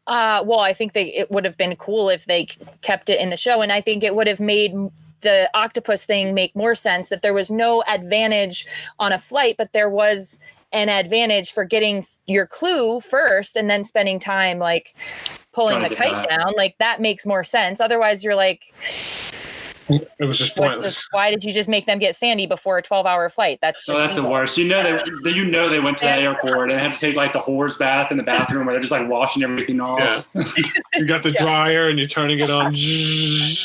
[0.06, 2.46] Uh, well, I think they it would have been cool if they
[2.82, 4.74] kept it in the show, and I think it would have made
[5.22, 7.10] the octopus thing make more sense.
[7.10, 8.68] That there was no advantage
[9.00, 10.40] on a flight, but there was
[10.72, 14.96] an advantage for getting your clue first, and then spending time like
[15.54, 16.30] pulling the kite that.
[16.30, 16.54] down.
[16.58, 17.80] Like that makes more sense.
[17.80, 18.74] Otherwise, you're like,
[19.90, 20.96] It was just pointless.
[20.96, 23.60] just, why did you just make them get sandy before a 12 hour flight?
[23.62, 24.58] That's So just that's the worst.
[24.58, 27.16] You know they, they you know they went to that airport and had to take
[27.16, 30.30] like the horse bath in the bathroom where they're just like washing everything off.
[30.34, 30.44] Yeah.
[30.96, 32.74] you got the dryer and you're turning it on.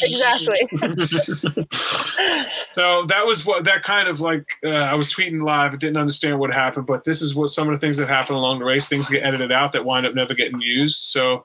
[0.01, 0.69] Exactly.
[1.71, 5.73] so that was what that kind of like uh, I was tweeting live.
[5.73, 8.35] I didn't understand what happened, but this is what some of the things that happen
[8.35, 8.89] along the race.
[8.89, 10.99] Things get edited out that wind up never getting used.
[10.99, 11.45] So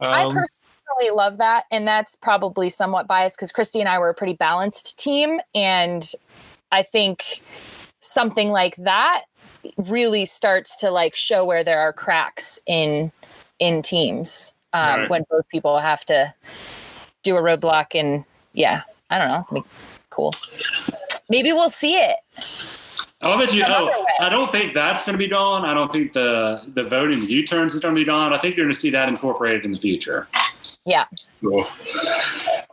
[0.00, 0.36] I um,
[0.86, 4.34] personally love that, and that's probably somewhat biased because Kristi and I were a pretty
[4.34, 6.08] balanced team, and
[6.72, 7.42] I think
[8.00, 9.24] something like that
[9.76, 13.10] really starts to like show where there are cracks in
[13.60, 15.10] in teams um, Right.
[15.10, 16.34] when both people have to
[17.22, 19.68] do a roadblock, and yeah, I don't know, it'll be
[20.10, 20.32] cool.
[21.28, 22.16] Maybe we'll see it.
[23.22, 23.64] I'll bet you.
[23.66, 24.04] Oh.
[24.20, 25.64] I don't think that's going to be gone.
[25.64, 28.34] I don't think the the voting U turns is going to be gone.
[28.34, 30.28] I think you're going to see that incorporated in the future.
[30.86, 31.04] Yeah,
[31.40, 31.66] Cool.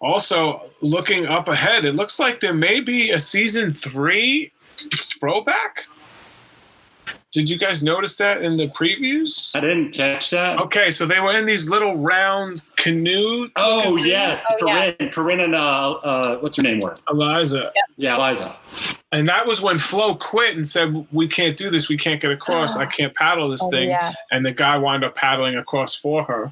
[0.02, 4.52] Also, looking up ahead, it looks like there may be a season three
[4.96, 5.84] throwback.
[7.32, 9.56] Did you guys notice that in the previews?
[9.56, 10.60] I didn't catch that.
[10.60, 13.48] Okay, so they were in these little round canoe.
[13.56, 14.92] Oh yes, Oh, yeah.
[14.92, 15.12] Corinne.
[15.14, 16.80] Corinne and uh, uh, what's her name?
[16.84, 17.72] Were Eliza.
[17.96, 18.54] yeah, Eliza.
[19.14, 21.88] And that was when Flo quit and said, We can't do this.
[21.88, 22.76] We can't get across.
[22.76, 23.90] I can't paddle this Oh, thing.
[23.90, 24.14] yeah.
[24.32, 26.52] And the guy wound up paddling across for her.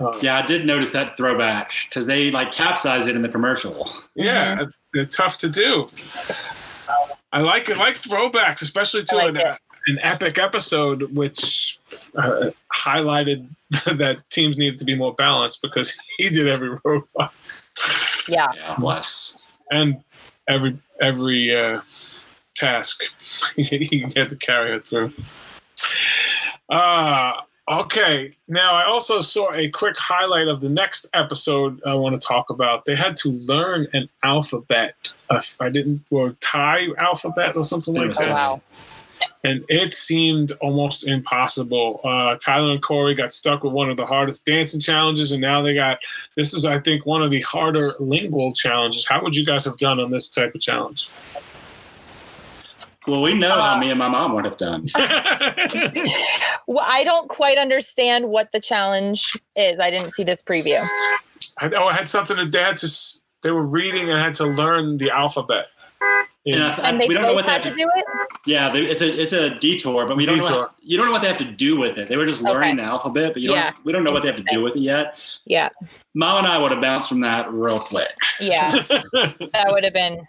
[0.00, 3.90] Uh, Yeah, I did notice that throwback because they like capsized it in the commercial.
[4.14, 5.86] yeah, they're tough to do.
[7.32, 9.56] I like it, like throwbacks, especially to like an, it.
[9.88, 11.78] an epic episode, which
[12.16, 13.48] uh, highlighted
[13.84, 17.32] that teams needed to be more balanced because he did every robot
[18.28, 18.48] Yeah.
[18.54, 19.52] Yeah, bless.
[19.70, 20.02] and
[20.48, 21.80] every every uh,
[22.54, 23.02] task
[23.56, 25.12] he had to carry her through.
[26.70, 27.32] Uh,
[27.68, 28.32] okay.
[28.48, 32.50] Now I also saw a quick highlight of the next episode I want to talk
[32.50, 32.84] about.
[32.84, 34.94] They had to learn an alphabet.
[35.30, 38.60] Uh, I didn't or Thai alphabet or something like Oh, that wow.
[39.44, 42.00] and it seemed almost impossible.
[42.04, 45.62] Uh, Tyler and Korey got stuck with one of the hardest dancing challenges, and now
[45.62, 45.98] they got
[46.36, 49.06] this is, I think, one of the harder lingual challenges.
[49.06, 51.08] How would you guys have done on this type of challenge?
[53.06, 54.86] Well, we know Uh, how me and my mom would have done.
[56.68, 59.78] Well, I don't quite understand what the challenge is.
[59.78, 60.84] I didn't see this preview.
[61.58, 62.88] I, oh, it had something to they had to.
[63.44, 65.66] They were reading and had to learn the alphabet.
[66.44, 67.84] And I, I, And they we don't know both what they had have to to
[67.84, 68.04] do it?
[68.46, 71.12] Yeah, they, it's a it's a detour, but we don't know what, you don't know
[71.12, 72.08] what they have to do with it.
[72.08, 72.82] They were just learning Okay.
[72.82, 74.80] the alphabet, but you don't we don't know what they have to do with it
[74.82, 75.16] yet.
[75.44, 75.68] Yeah.
[76.14, 78.10] Mom and I would have bounced from that real quick.
[78.40, 78.82] Yeah.
[78.88, 80.26] that would have been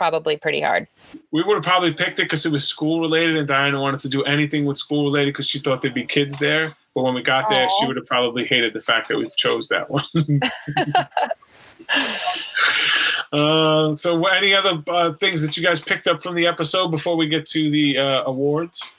[0.00, 0.88] probably pretty hard.
[1.30, 4.08] we would have probably picked it because it was school related, and Diana wanted to
[4.08, 6.74] do anything with school related because she thought there'd be kids there.
[6.94, 9.68] But when we got there, she would have probably hated the fact that we chose
[9.68, 10.40] that one.
[13.38, 17.18] uh, so, any other uh, things that you guys picked up from the episode before
[17.18, 18.94] we get to the uh, awards?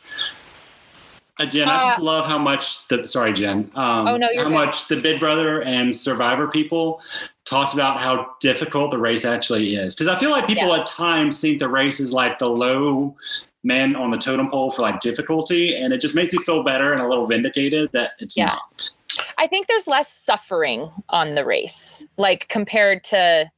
[1.39, 3.71] Uh, Jen, I just love how much the sorry, Jen.
[3.75, 4.53] Um, Oh, no, you're how good.
[4.53, 7.01] much the Big Brother and Survivor people
[7.45, 9.95] talked about how difficult the race actually is.
[9.95, 13.15] Because I feel like people at times think the race is like the low
[13.63, 16.91] man on the totem pole for like difficulty, and it just makes me feel better
[16.93, 18.47] and a little vindicated that it's Yeah.
[18.47, 18.89] not.
[19.37, 23.51] I think there's less suffering on the race, like compared to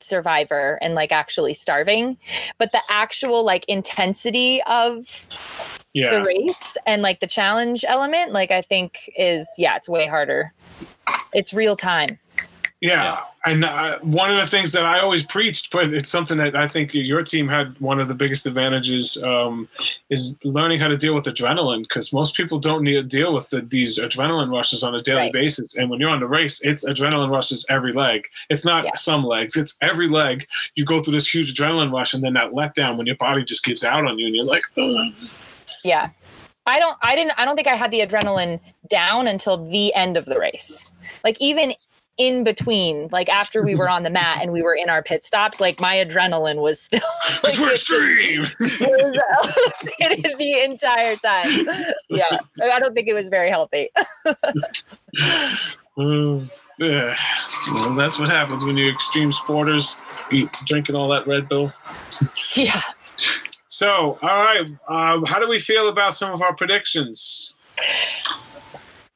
[0.00, 2.18] Survivor and like actually starving.
[2.58, 5.26] But the actual like intensity of
[5.96, 6.10] Yeah.
[6.10, 10.52] the race and like the challenge element, like I think is, yeah, it's way harder.
[11.32, 12.18] It's real time.
[12.82, 13.20] Yeah, Yeah.
[13.46, 16.68] and uh, one of the things that I always preached, but it's something that I
[16.68, 19.66] think your team had one of the biggest advantages um,
[20.10, 23.48] is learning how to deal with adrenaline because most people don't need to deal with
[23.48, 25.32] the, these adrenaline rushes on a daily Right.
[25.32, 25.78] basis.
[25.78, 28.26] And when you're on the race, it's adrenaline rushes every leg.
[28.50, 28.94] It's not Yeah.
[28.96, 30.46] some legs; it's every leg.
[30.74, 33.64] You go through this huge adrenaline rush, and then that letdown when your body just
[33.64, 35.14] gives out on you, and you're like, "Ugh."
[35.84, 36.08] Yeah.
[36.66, 40.16] I don't I didn't I don't think I had the adrenaline down until the end
[40.16, 40.92] of the race.
[41.24, 41.74] Like even
[42.18, 45.22] in between, like after we were on the mat and we were in our pit
[45.24, 47.00] stops, like my adrenaline was still
[47.44, 48.40] like we're it extreme.
[48.40, 48.48] was
[50.38, 51.68] the entire time.
[52.08, 52.38] Yeah.
[52.62, 53.90] I don't think it was very healthy.
[55.98, 57.16] Mm, yeah.
[57.72, 59.98] Well, that's what happens when you're extreme sporters,
[60.30, 61.72] eat, drinking all that Red Bull.
[62.54, 62.82] yeah.
[63.68, 67.52] So, all right, um, how do we feel about some of our predictions?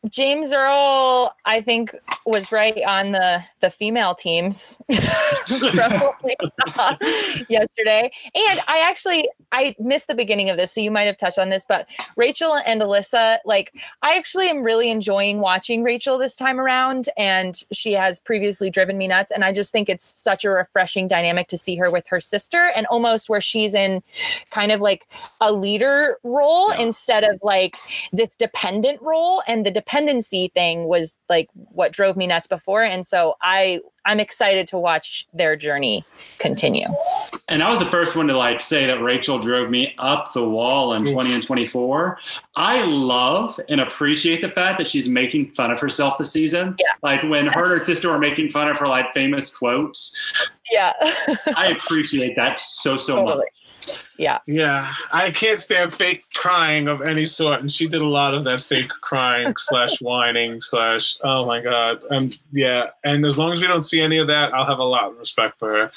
[0.09, 1.95] James Earl, I think,
[2.25, 6.35] was right on the the female teams from what we
[6.69, 6.97] saw
[7.49, 8.11] yesterday.
[8.35, 11.51] And I actually I missed the beginning of this, so you might have touched on
[11.51, 11.87] this, but
[12.17, 17.61] Rachel and Elissa, like I actually am really enjoying watching Rachel this time around, and
[17.73, 19.31] she has previously driven me nuts.
[19.31, 22.71] And I just think it's such a refreshing dynamic to see her with her sister,
[22.75, 24.03] and almost where she's in
[24.51, 25.07] kind of like
[25.41, 26.81] a leader role Yeah.
[26.83, 27.77] instead of like
[28.13, 33.07] this dependent role and the dependency thing was like what drove me nuts before and
[33.07, 36.05] so i i'm excited to watch their journey
[36.39, 36.87] continue
[37.51, 40.49] And I was the first one to like say that Rachel drove me up the
[40.49, 42.17] wall in 20 and 24.
[42.55, 46.77] I love and appreciate the fact that she's making fun of herself this season.
[46.79, 46.87] Yeah.
[47.03, 50.17] Like when her and her sister were making fun of her like famous quotes.
[50.71, 50.93] yeah
[51.57, 53.49] I appreciate that so, so totally much.
[54.17, 58.35] Yeah Yeah, I can't stand fake crying of any sort, and she did a lot
[58.35, 61.19] of that fake crying slash whining slash.
[61.23, 62.91] Oh my god, um, yeah.
[63.05, 65.19] And as long as we don't see any of that, I'll have a lot of
[65.19, 65.91] respect for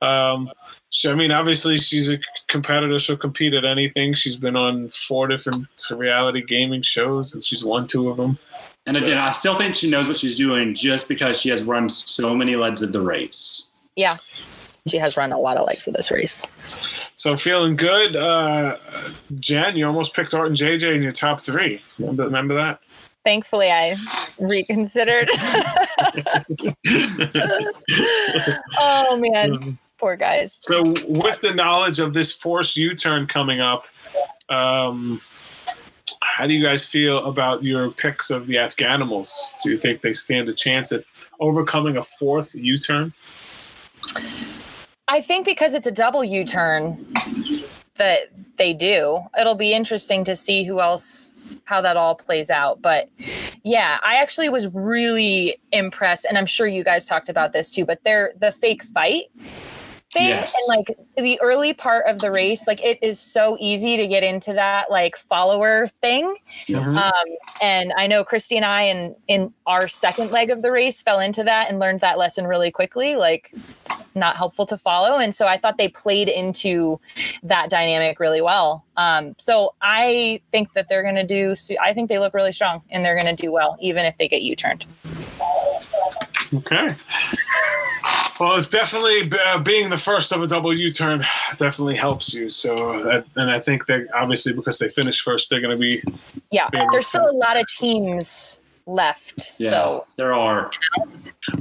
[0.00, 0.06] her.
[0.06, 0.50] Um,
[0.90, 2.18] she, I mean, obviously she's a
[2.48, 4.14] competitor; she'll compete at anything.
[4.14, 8.38] She's been on four different reality gaming shows, and she's won two of them.
[8.86, 11.90] And again, I still think she knows what she's doing just because she has run
[11.90, 13.72] so many legs of the race.
[13.96, 14.12] yeah
[14.90, 16.44] she has run a lot of legs of this race
[17.16, 18.76] So feeling good, uh,
[19.40, 19.76] Jen.
[19.76, 21.80] You almost picked Art and JJ in your top three.
[21.98, 22.80] Remember, remember that?
[23.24, 23.96] thankfully i
[24.38, 25.28] reconsidered
[28.78, 33.84] oh man poor guys So, with the knowledge of this force U turn coming up,
[34.48, 35.20] um,
[36.22, 39.30] how do you guys feel about your picks of the Afghanimals?
[39.62, 41.04] Do you think they stand a chance at
[41.40, 43.12] overcoming a fourth U turn?
[45.08, 47.04] I think because it's a double U turn
[47.94, 51.32] that they do, it'll be interesting to see who else
[51.64, 52.80] how that all plays out.
[52.82, 53.08] But
[53.62, 57.84] yeah, I actually was really impressed, and I'm sure you guys talked about this too.
[57.84, 59.24] But they're the fake fight
[60.12, 60.54] thing Yes.
[60.68, 64.22] and like the early part of the race like it is so easy to get
[64.22, 66.34] into that like follower thing
[66.66, 66.96] Mhm.
[66.98, 67.12] um,
[67.60, 71.20] and i know kristi and i in in our second leg of the race fell
[71.20, 73.52] into that and learned that lesson really quickly like
[73.82, 76.98] it's not helpful to follow and so i thought they played into
[77.42, 82.08] that dynamic really well um, so i think that they're going to do i think
[82.08, 84.86] they look really strong and they're going to do well even if they get u-turned
[86.54, 86.94] Okay.
[88.40, 91.26] Well, it's definitely uh, being the first of a double U-turn
[91.58, 92.48] definitely helps you.
[92.48, 96.00] So, that, and I think that obviously because they finished first, they're going to be
[96.52, 100.70] yeah there's still a lot of teams left Yeah, so there are.
[100.98, 101.06] all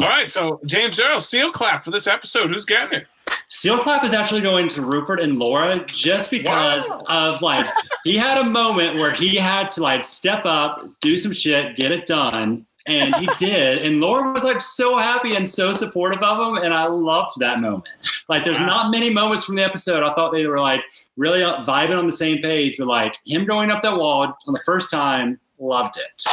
[0.07, 0.29] right.
[0.29, 2.51] So, James Earl, seal clap for this episode.
[2.51, 3.07] Who's getting it?
[3.49, 7.33] Seal clap is actually going to Rupert and Laura just because Wow.
[7.33, 7.65] of like
[8.03, 11.91] he had a moment where he had to like step up, do some shit, get
[11.91, 12.66] it done.
[12.87, 13.79] And he did.
[13.79, 16.63] And Laura was like so happy and so supportive of him.
[16.63, 17.87] And I loved that moment.
[18.29, 18.65] Like, there's Wow.
[18.67, 20.03] not many moments from the episode.
[20.03, 20.81] I thought they were like
[21.17, 24.61] really vibing on the same page, but like him going up that wall on the
[24.65, 26.23] first time, loved it.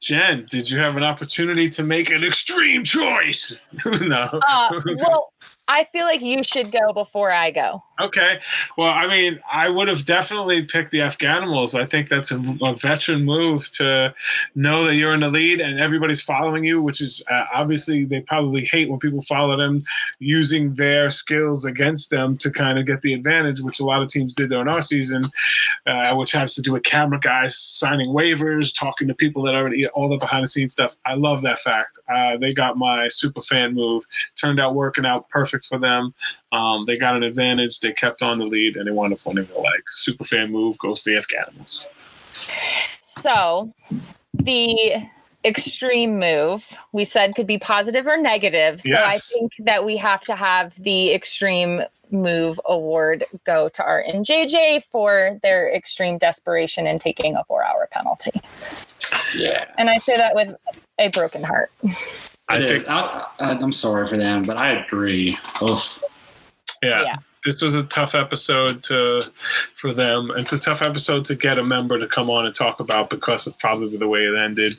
[0.00, 3.58] Jen, did you have an opportunity to make an extreme choice?
[4.02, 4.16] no.
[4.48, 5.32] uh, well
[5.66, 8.40] i feel like you should go before i go Okay.
[8.76, 11.78] Well, I mean, I would have definitely picked the Afghanimals.
[11.80, 14.12] I think that's a, a veteran move to
[14.56, 18.20] know that you're in the lead and everybody's following you, which is uh, obviously they
[18.20, 19.80] probably hate when people follow them
[20.18, 24.08] using their skills against them to kind of get the advantage, which a lot of
[24.08, 25.22] teams did during our season,
[25.86, 29.86] uh, which has to do with camera guys signing waivers, talking to people that already
[29.88, 30.96] all the behind the scenes stuff.
[31.06, 31.96] I love that fact.
[32.12, 34.02] Uh, they got my super fan move.
[34.34, 36.12] Turned out working out perfect for them.
[36.54, 37.80] Um, they got an advantage.
[37.80, 40.78] They kept on the lead, and they wound up winning the like Super fan move
[40.78, 41.86] goes to the Afghanimals.
[43.00, 43.72] So
[44.32, 45.08] the
[45.44, 48.80] extreme move we said could be positive or negative.
[48.80, 54.06] So I think that we have to have the extreme move award go to Art
[54.06, 58.40] and JJ for their extreme desperation in taking a four hour penalty.
[59.36, 59.66] Yeah.
[59.76, 60.54] And I say that with
[60.98, 61.70] a broken heart.
[62.48, 62.84] I It think, is.
[62.86, 65.36] I, I, I'm sorry for them, but I agree.
[65.62, 66.02] Oof.
[66.84, 67.16] Yeah, Yeah.
[67.44, 69.22] this was a tough episode to
[69.76, 70.30] for them.
[70.36, 73.46] It's a tough episode to get a member to come on and talk about because
[73.46, 74.76] of probably the way it ended.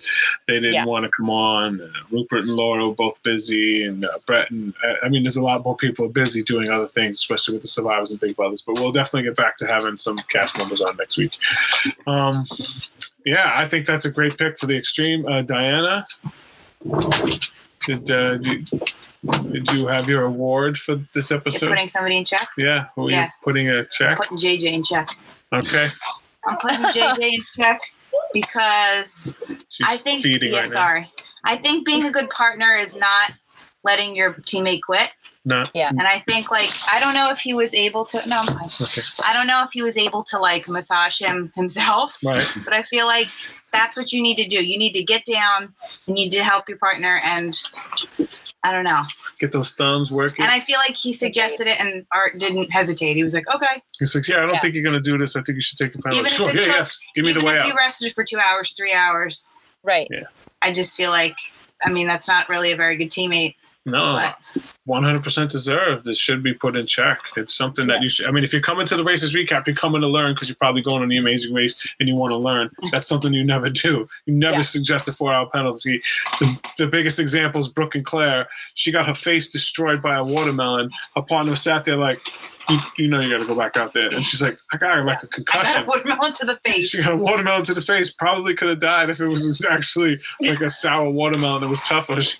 [0.47, 0.85] They didn't Yeah.
[0.85, 1.81] want to come on.
[1.81, 5.37] Uh, Rupert and Laura were both busy, and uh, Brett and uh, I mean, there's
[5.37, 8.61] a lot more people busy doing other things, especially with the survivors and Big Brothers.
[8.61, 11.33] But we'll definitely get back to having some cast members on next week.
[12.07, 12.43] Um,
[13.25, 15.25] yeah, I think that's a great pick for the extreme.
[15.27, 16.05] Uh, Diana,
[17.85, 18.69] did uh, did,
[19.51, 21.69] did you have your award for this You're episode?
[21.69, 22.47] putting somebody in check.
[22.57, 23.29] Yeah, who are you Yeah.
[23.43, 24.17] putting a I'm check?
[24.17, 25.09] putting JJ in check.
[25.53, 25.89] Okay,
[26.47, 27.79] I'm putting JJ in check
[28.33, 29.37] because
[29.69, 30.23] she's I think.
[30.23, 31.11] feeding yeah, right sorry.
[31.43, 33.31] I think being a good partner is not
[33.85, 35.11] letting your teammate quit.
[35.45, 35.69] now.
[35.75, 38.17] No, And I think like I don't know if he was able to.
[38.27, 38.65] No, I'm fine.
[38.65, 42.45] okay, I don't know if he was able to like massage him himself, right.
[42.65, 43.27] but I feel like
[43.71, 44.65] that's what you need to do.
[44.65, 45.63] You need to get down
[46.07, 47.19] and you need to help your partner.
[47.23, 47.53] And
[48.63, 49.01] I don't know.
[49.39, 50.43] Get those thumbs working.
[50.43, 53.15] And I feel like he suggested it, and Art didn't hesitate.
[53.15, 54.59] He was like, "Okay." He's like, yeah, I don't Yeah.
[54.61, 55.35] think you're gonna do this.
[55.35, 56.19] I think you should take the penalty.
[56.21, 56.99] Even Sure, yeah, took- yes.
[57.15, 57.67] Give me the Even way if out.
[57.67, 60.07] you rested for two hours, three hours, Right.
[60.09, 60.23] Yeah.
[60.63, 61.35] I just feel like,
[61.85, 63.53] I mean, that's not really a very good teammate.
[63.87, 64.31] No,
[64.87, 66.05] 100% deserved.
[66.05, 67.19] This should be put in check.
[67.37, 68.25] It's something that you should.
[68.25, 70.55] I mean, if you're coming to the races recap, you're coming to learn because you're
[70.55, 72.71] probably going on the amazing race and you want to learn.
[72.91, 74.07] That's something you never do.
[74.25, 74.61] You never Yeah.
[74.61, 76.01] suggest a four hour penalty.
[76.39, 78.47] The, the biggest example is Brooke and Claire.
[78.73, 80.89] She got her face destroyed by a watermelon.
[81.15, 82.19] Her partner sat there like,
[82.69, 84.09] you, you know, you got to go back out there.
[84.09, 85.83] And she's like, I got her like a I got concussion.
[85.83, 86.89] a watermelon to the face.
[86.89, 88.11] She got a watermelon to the face.
[88.11, 92.19] Probably could have died if it was actually like a sour watermelon that was tougher.
[92.21, 92.37] She,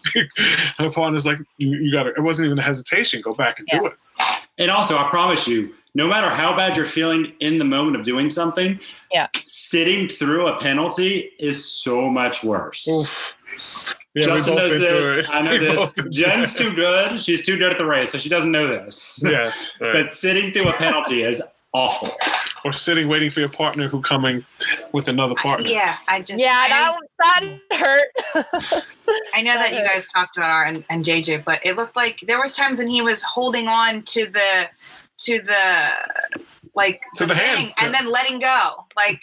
[0.78, 2.10] her partner's like, you, you got to.
[2.10, 3.22] It wasn't even a hesitation.
[3.22, 3.94] Go back and do it.
[4.58, 8.04] And also, I promise you, no matter how bad you're feeling in the moment of
[8.04, 8.80] doing something,
[9.12, 9.28] Yeah.
[9.44, 12.88] sitting through a penalty is so much worse.
[12.88, 13.34] Oof.
[14.16, 15.28] Yeah, Justin both knows this.
[15.28, 15.34] it.
[15.36, 15.76] I know We this.
[15.76, 17.22] both been through Jen's too good.
[17.22, 19.22] She's too good at the race, so she doesn't know this.
[19.30, 19.74] Yes.
[19.82, 20.06] right.
[20.06, 21.42] But sitting through a penalty is
[21.74, 22.12] awful.
[22.64, 24.44] Or sitting waiting for your partner who coming
[24.94, 25.68] with another partner.
[25.68, 28.86] Yeah, I just Yeah, I, that that hurt.
[29.36, 31.96] I know that you that guys talked about our and, and JJ, but it looked
[31.96, 34.64] like there was times when he was holding on to the
[35.20, 35.90] to the
[36.74, 37.58] like To the hand.
[37.58, 38.86] thing and then letting go.
[38.96, 39.22] Like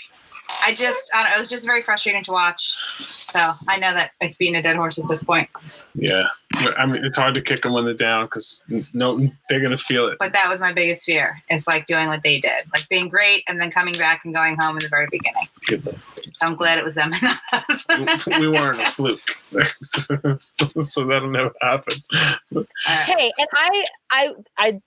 [0.63, 2.75] I just I don't know, it was just very frustrating to watch.
[2.99, 5.49] So I know that it's being a dead horse at this point.
[5.95, 6.29] Yeah.
[6.53, 9.79] But, I mean, it's hard to kick them when they're down because no, they're gonna
[9.79, 10.19] feel it.
[10.19, 11.37] But that was my biggest fear.
[11.49, 14.57] It's like doing what they did, like being great and then coming back and going
[14.61, 15.49] home in the very beginning.
[16.35, 17.87] So I'm glad it was them and not us.
[18.39, 19.21] we weren't a fluke,
[20.81, 21.95] so that'll never happen.
[22.85, 24.83] Hey, and I, I, I,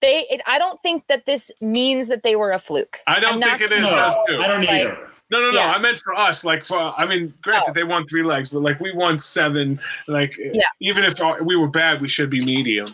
[0.00, 0.26] they.
[0.30, 2.98] It, I don't think that this means that they were a fluke.
[3.06, 4.38] I don't I'm think not- it is No, us too.
[4.38, 4.98] I don't Like- either.
[5.28, 5.58] No, no, no.
[5.58, 5.72] Yeah.
[5.72, 6.44] I meant for us.
[6.44, 7.72] Like for, I mean, granted, Oh.
[7.72, 9.80] they won three legs, but like we won seven.
[10.06, 10.62] Like, Yeah.
[10.80, 12.86] even if we were bad, we should be medium,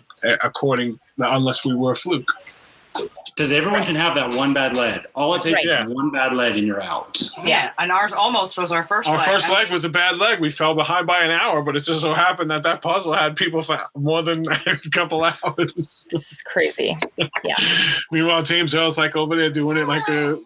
[0.42, 2.32] according unless we were a fluke.
[3.34, 5.00] Because everyone can have that one bad leg.
[5.14, 5.88] All it takes Right.
[5.88, 7.18] is one bad leg and you're out.
[7.42, 9.08] Yeah, and ours almost was our first.
[9.08, 9.26] Our leg.
[9.26, 10.38] first leg was a bad leg.
[10.38, 13.34] We fell behind by an hour, but it just so happened that that puzzle had
[13.34, 16.06] people for more than a couple hours.
[16.10, 16.98] This is crazy.
[17.42, 17.54] Yeah.
[18.12, 20.36] Meanwhile, James Earl's like over there doing it like a.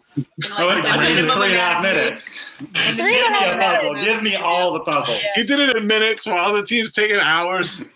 [0.58, 2.50] Oh, like, it the took me minimum three and a half amount minutes.
[2.52, 3.94] Three Give me a puzzle.
[3.96, 5.20] Give me all the puzzles.
[5.34, 7.88] He did it in minutes while the team's taking hours.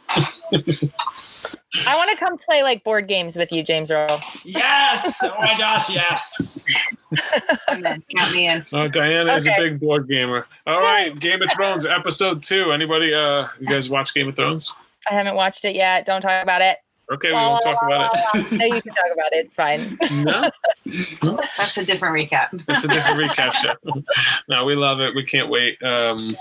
[1.86, 4.20] I want to come play like board games with you, James Earl.
[4.44, 5.20] Yes!
[5.22, 6.66] Oh my gosh, yes.
[7.68, 8.02] I'm in.
[8.16, 8.66] Count me in.
[8.72, 10.46] Oh, Diana is a big board gamer.
[10.66, 12.72] All right, Game of Thrones episode two.
[12.72, 13.14] Anybody?
[13.14, 14.74] Uh, you guys watch Game of Thrones?
[15.10, 16.06] I haven't watched it yet.
[16.06, 16.78] Don't talk about it.
[17.12, 18.52] Okay, we won't talk about it.
[18.52, 19.44] no, you can talk about it.
[19.44, 19.98] It's fine.
[21.22, 22.48] No, That's a different recap.
[22.52, 23.74] it's a different recap show.
[24.48, 25.14] no, we love it.
[25.14, 25.80] We can't wait.
[25.82, 26.36] Um,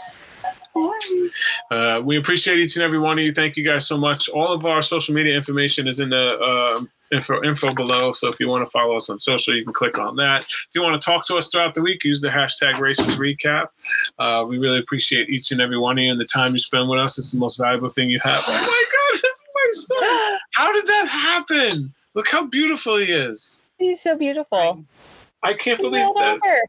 [1.72, 3.32] uh, we appreciate each and every one of you.
[3.32, 4.30] Thank you guys so much.
[4.30, 8.12] All of our social media information is in the uh, info info below.
[8.12, 10.44] So if you want to follow us on social, you can click on that.
[10.44, 13.68] If you want to talk to us throughout the week, use the hashtag Races Recap.
[14.20, 16.88] Uh, we really appreciate each and every one of you and the time you spend
[16.90, 17.18] with us.
[17.18, 18.44] It's the most valuable thing you have.
[18.48, 20.40] Oh my God, this is my son.
[20.54, 21.94] How did that happen?
[22.16, 23.58] Look how beautiful he is.
[23.78, 24.84] He's so beautiful.
[25.42, 26.34] I can't He believe rolled that.
[26.36, 26.62] over.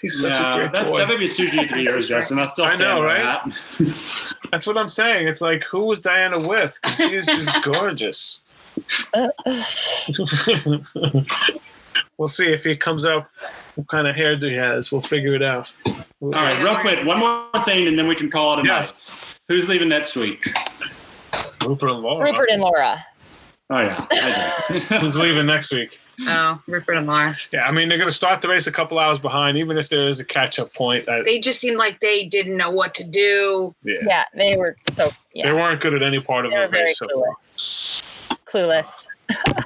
[0.00, 0.98] He's such a Yeah, great that, boy.
[0.98, 2.38] that may be Suji three years, Justin.
[2.40, 3.22] I still I know, right?
[3.22, 4.34] that.
[4.50, 5.28] That's what I'm saying.
[5.28, 6.76] It's like, who was Diana with?
[6.82, 8.40] 'Cause She is just gorgeous.
[12.18, 13.26] we'll see if he comes out.
[13.76, 14.90] What kind of hairdo he has?
[14.92, 15.72] We'll figure it out.
[15.86, 18.92] All right, real quick, one more thing, and then we can call it a night.
[19.48, 20.46] Who's leaving next week?
[21.66, 22.24] Rupert and Laura.
[22.26, 23.04] Rupert and Laura.
[23.70, 24.04] Oh yeah,
[25.00, 25.98] Who's leaving next week?
[26.20, 27.36] Oh, Rupert and Laura.
[27.52, 29.88] Yeah, I mean they're going to start the race a couple hours behind, even if
[29.88, 31.08] there is a catch-up point.
[31.08, 33.74] I, They just seemed like they didn't know what to do.
[33.84, 33.94] yeah.
[34.06, 36.82] Yeah, they were so they weren't good at any part of They the were very
[36.84, 36.98] race.
[36.98, 38.02] So clueless.
[38.46, 39.08] Clueless.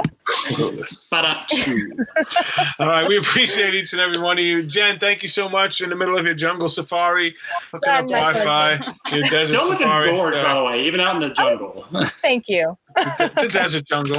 [0.27, 1.11] clueless.
[1.11, 1.91] Ba-da-choo.
[2.79, 4.63] All right, we appreciate each and every one of you.
[4.63, 5.81] Jen, thank you so much.
[5.81, 7.35] In the middle of your jungle safari,
[7.73, 11.01] hooking Yeah, up Wi-Fi, your desert Still looking safari, gorgeous, by uh, the way, even
[11.01, 11.87] out in the jungle.
[12.23, 12.77] Thank you.
[12.97, 14.17] the, the desert jungle.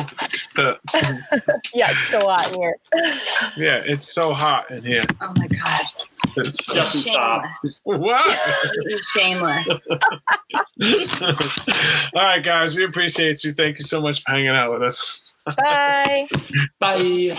[0.55, 0.77] The,
[1.73, 2.75] Yeah, it's so hot in here.
[3.57, 5.03] yeah, it's so hot in here.
[5.21, 5.81] Oh my god.
[6.37, 7.43] It's so, Justin, stop.
[7.83, 8.37] what?
[9.13, 9.69] Shameless.
[12.13, 13.51] All right, guys, we appreciate you.
[13.53, 15.26] Thank you so much for hanging out with us.
[15.55, 16.27] Bye.
[16.79, 17.37] Bye.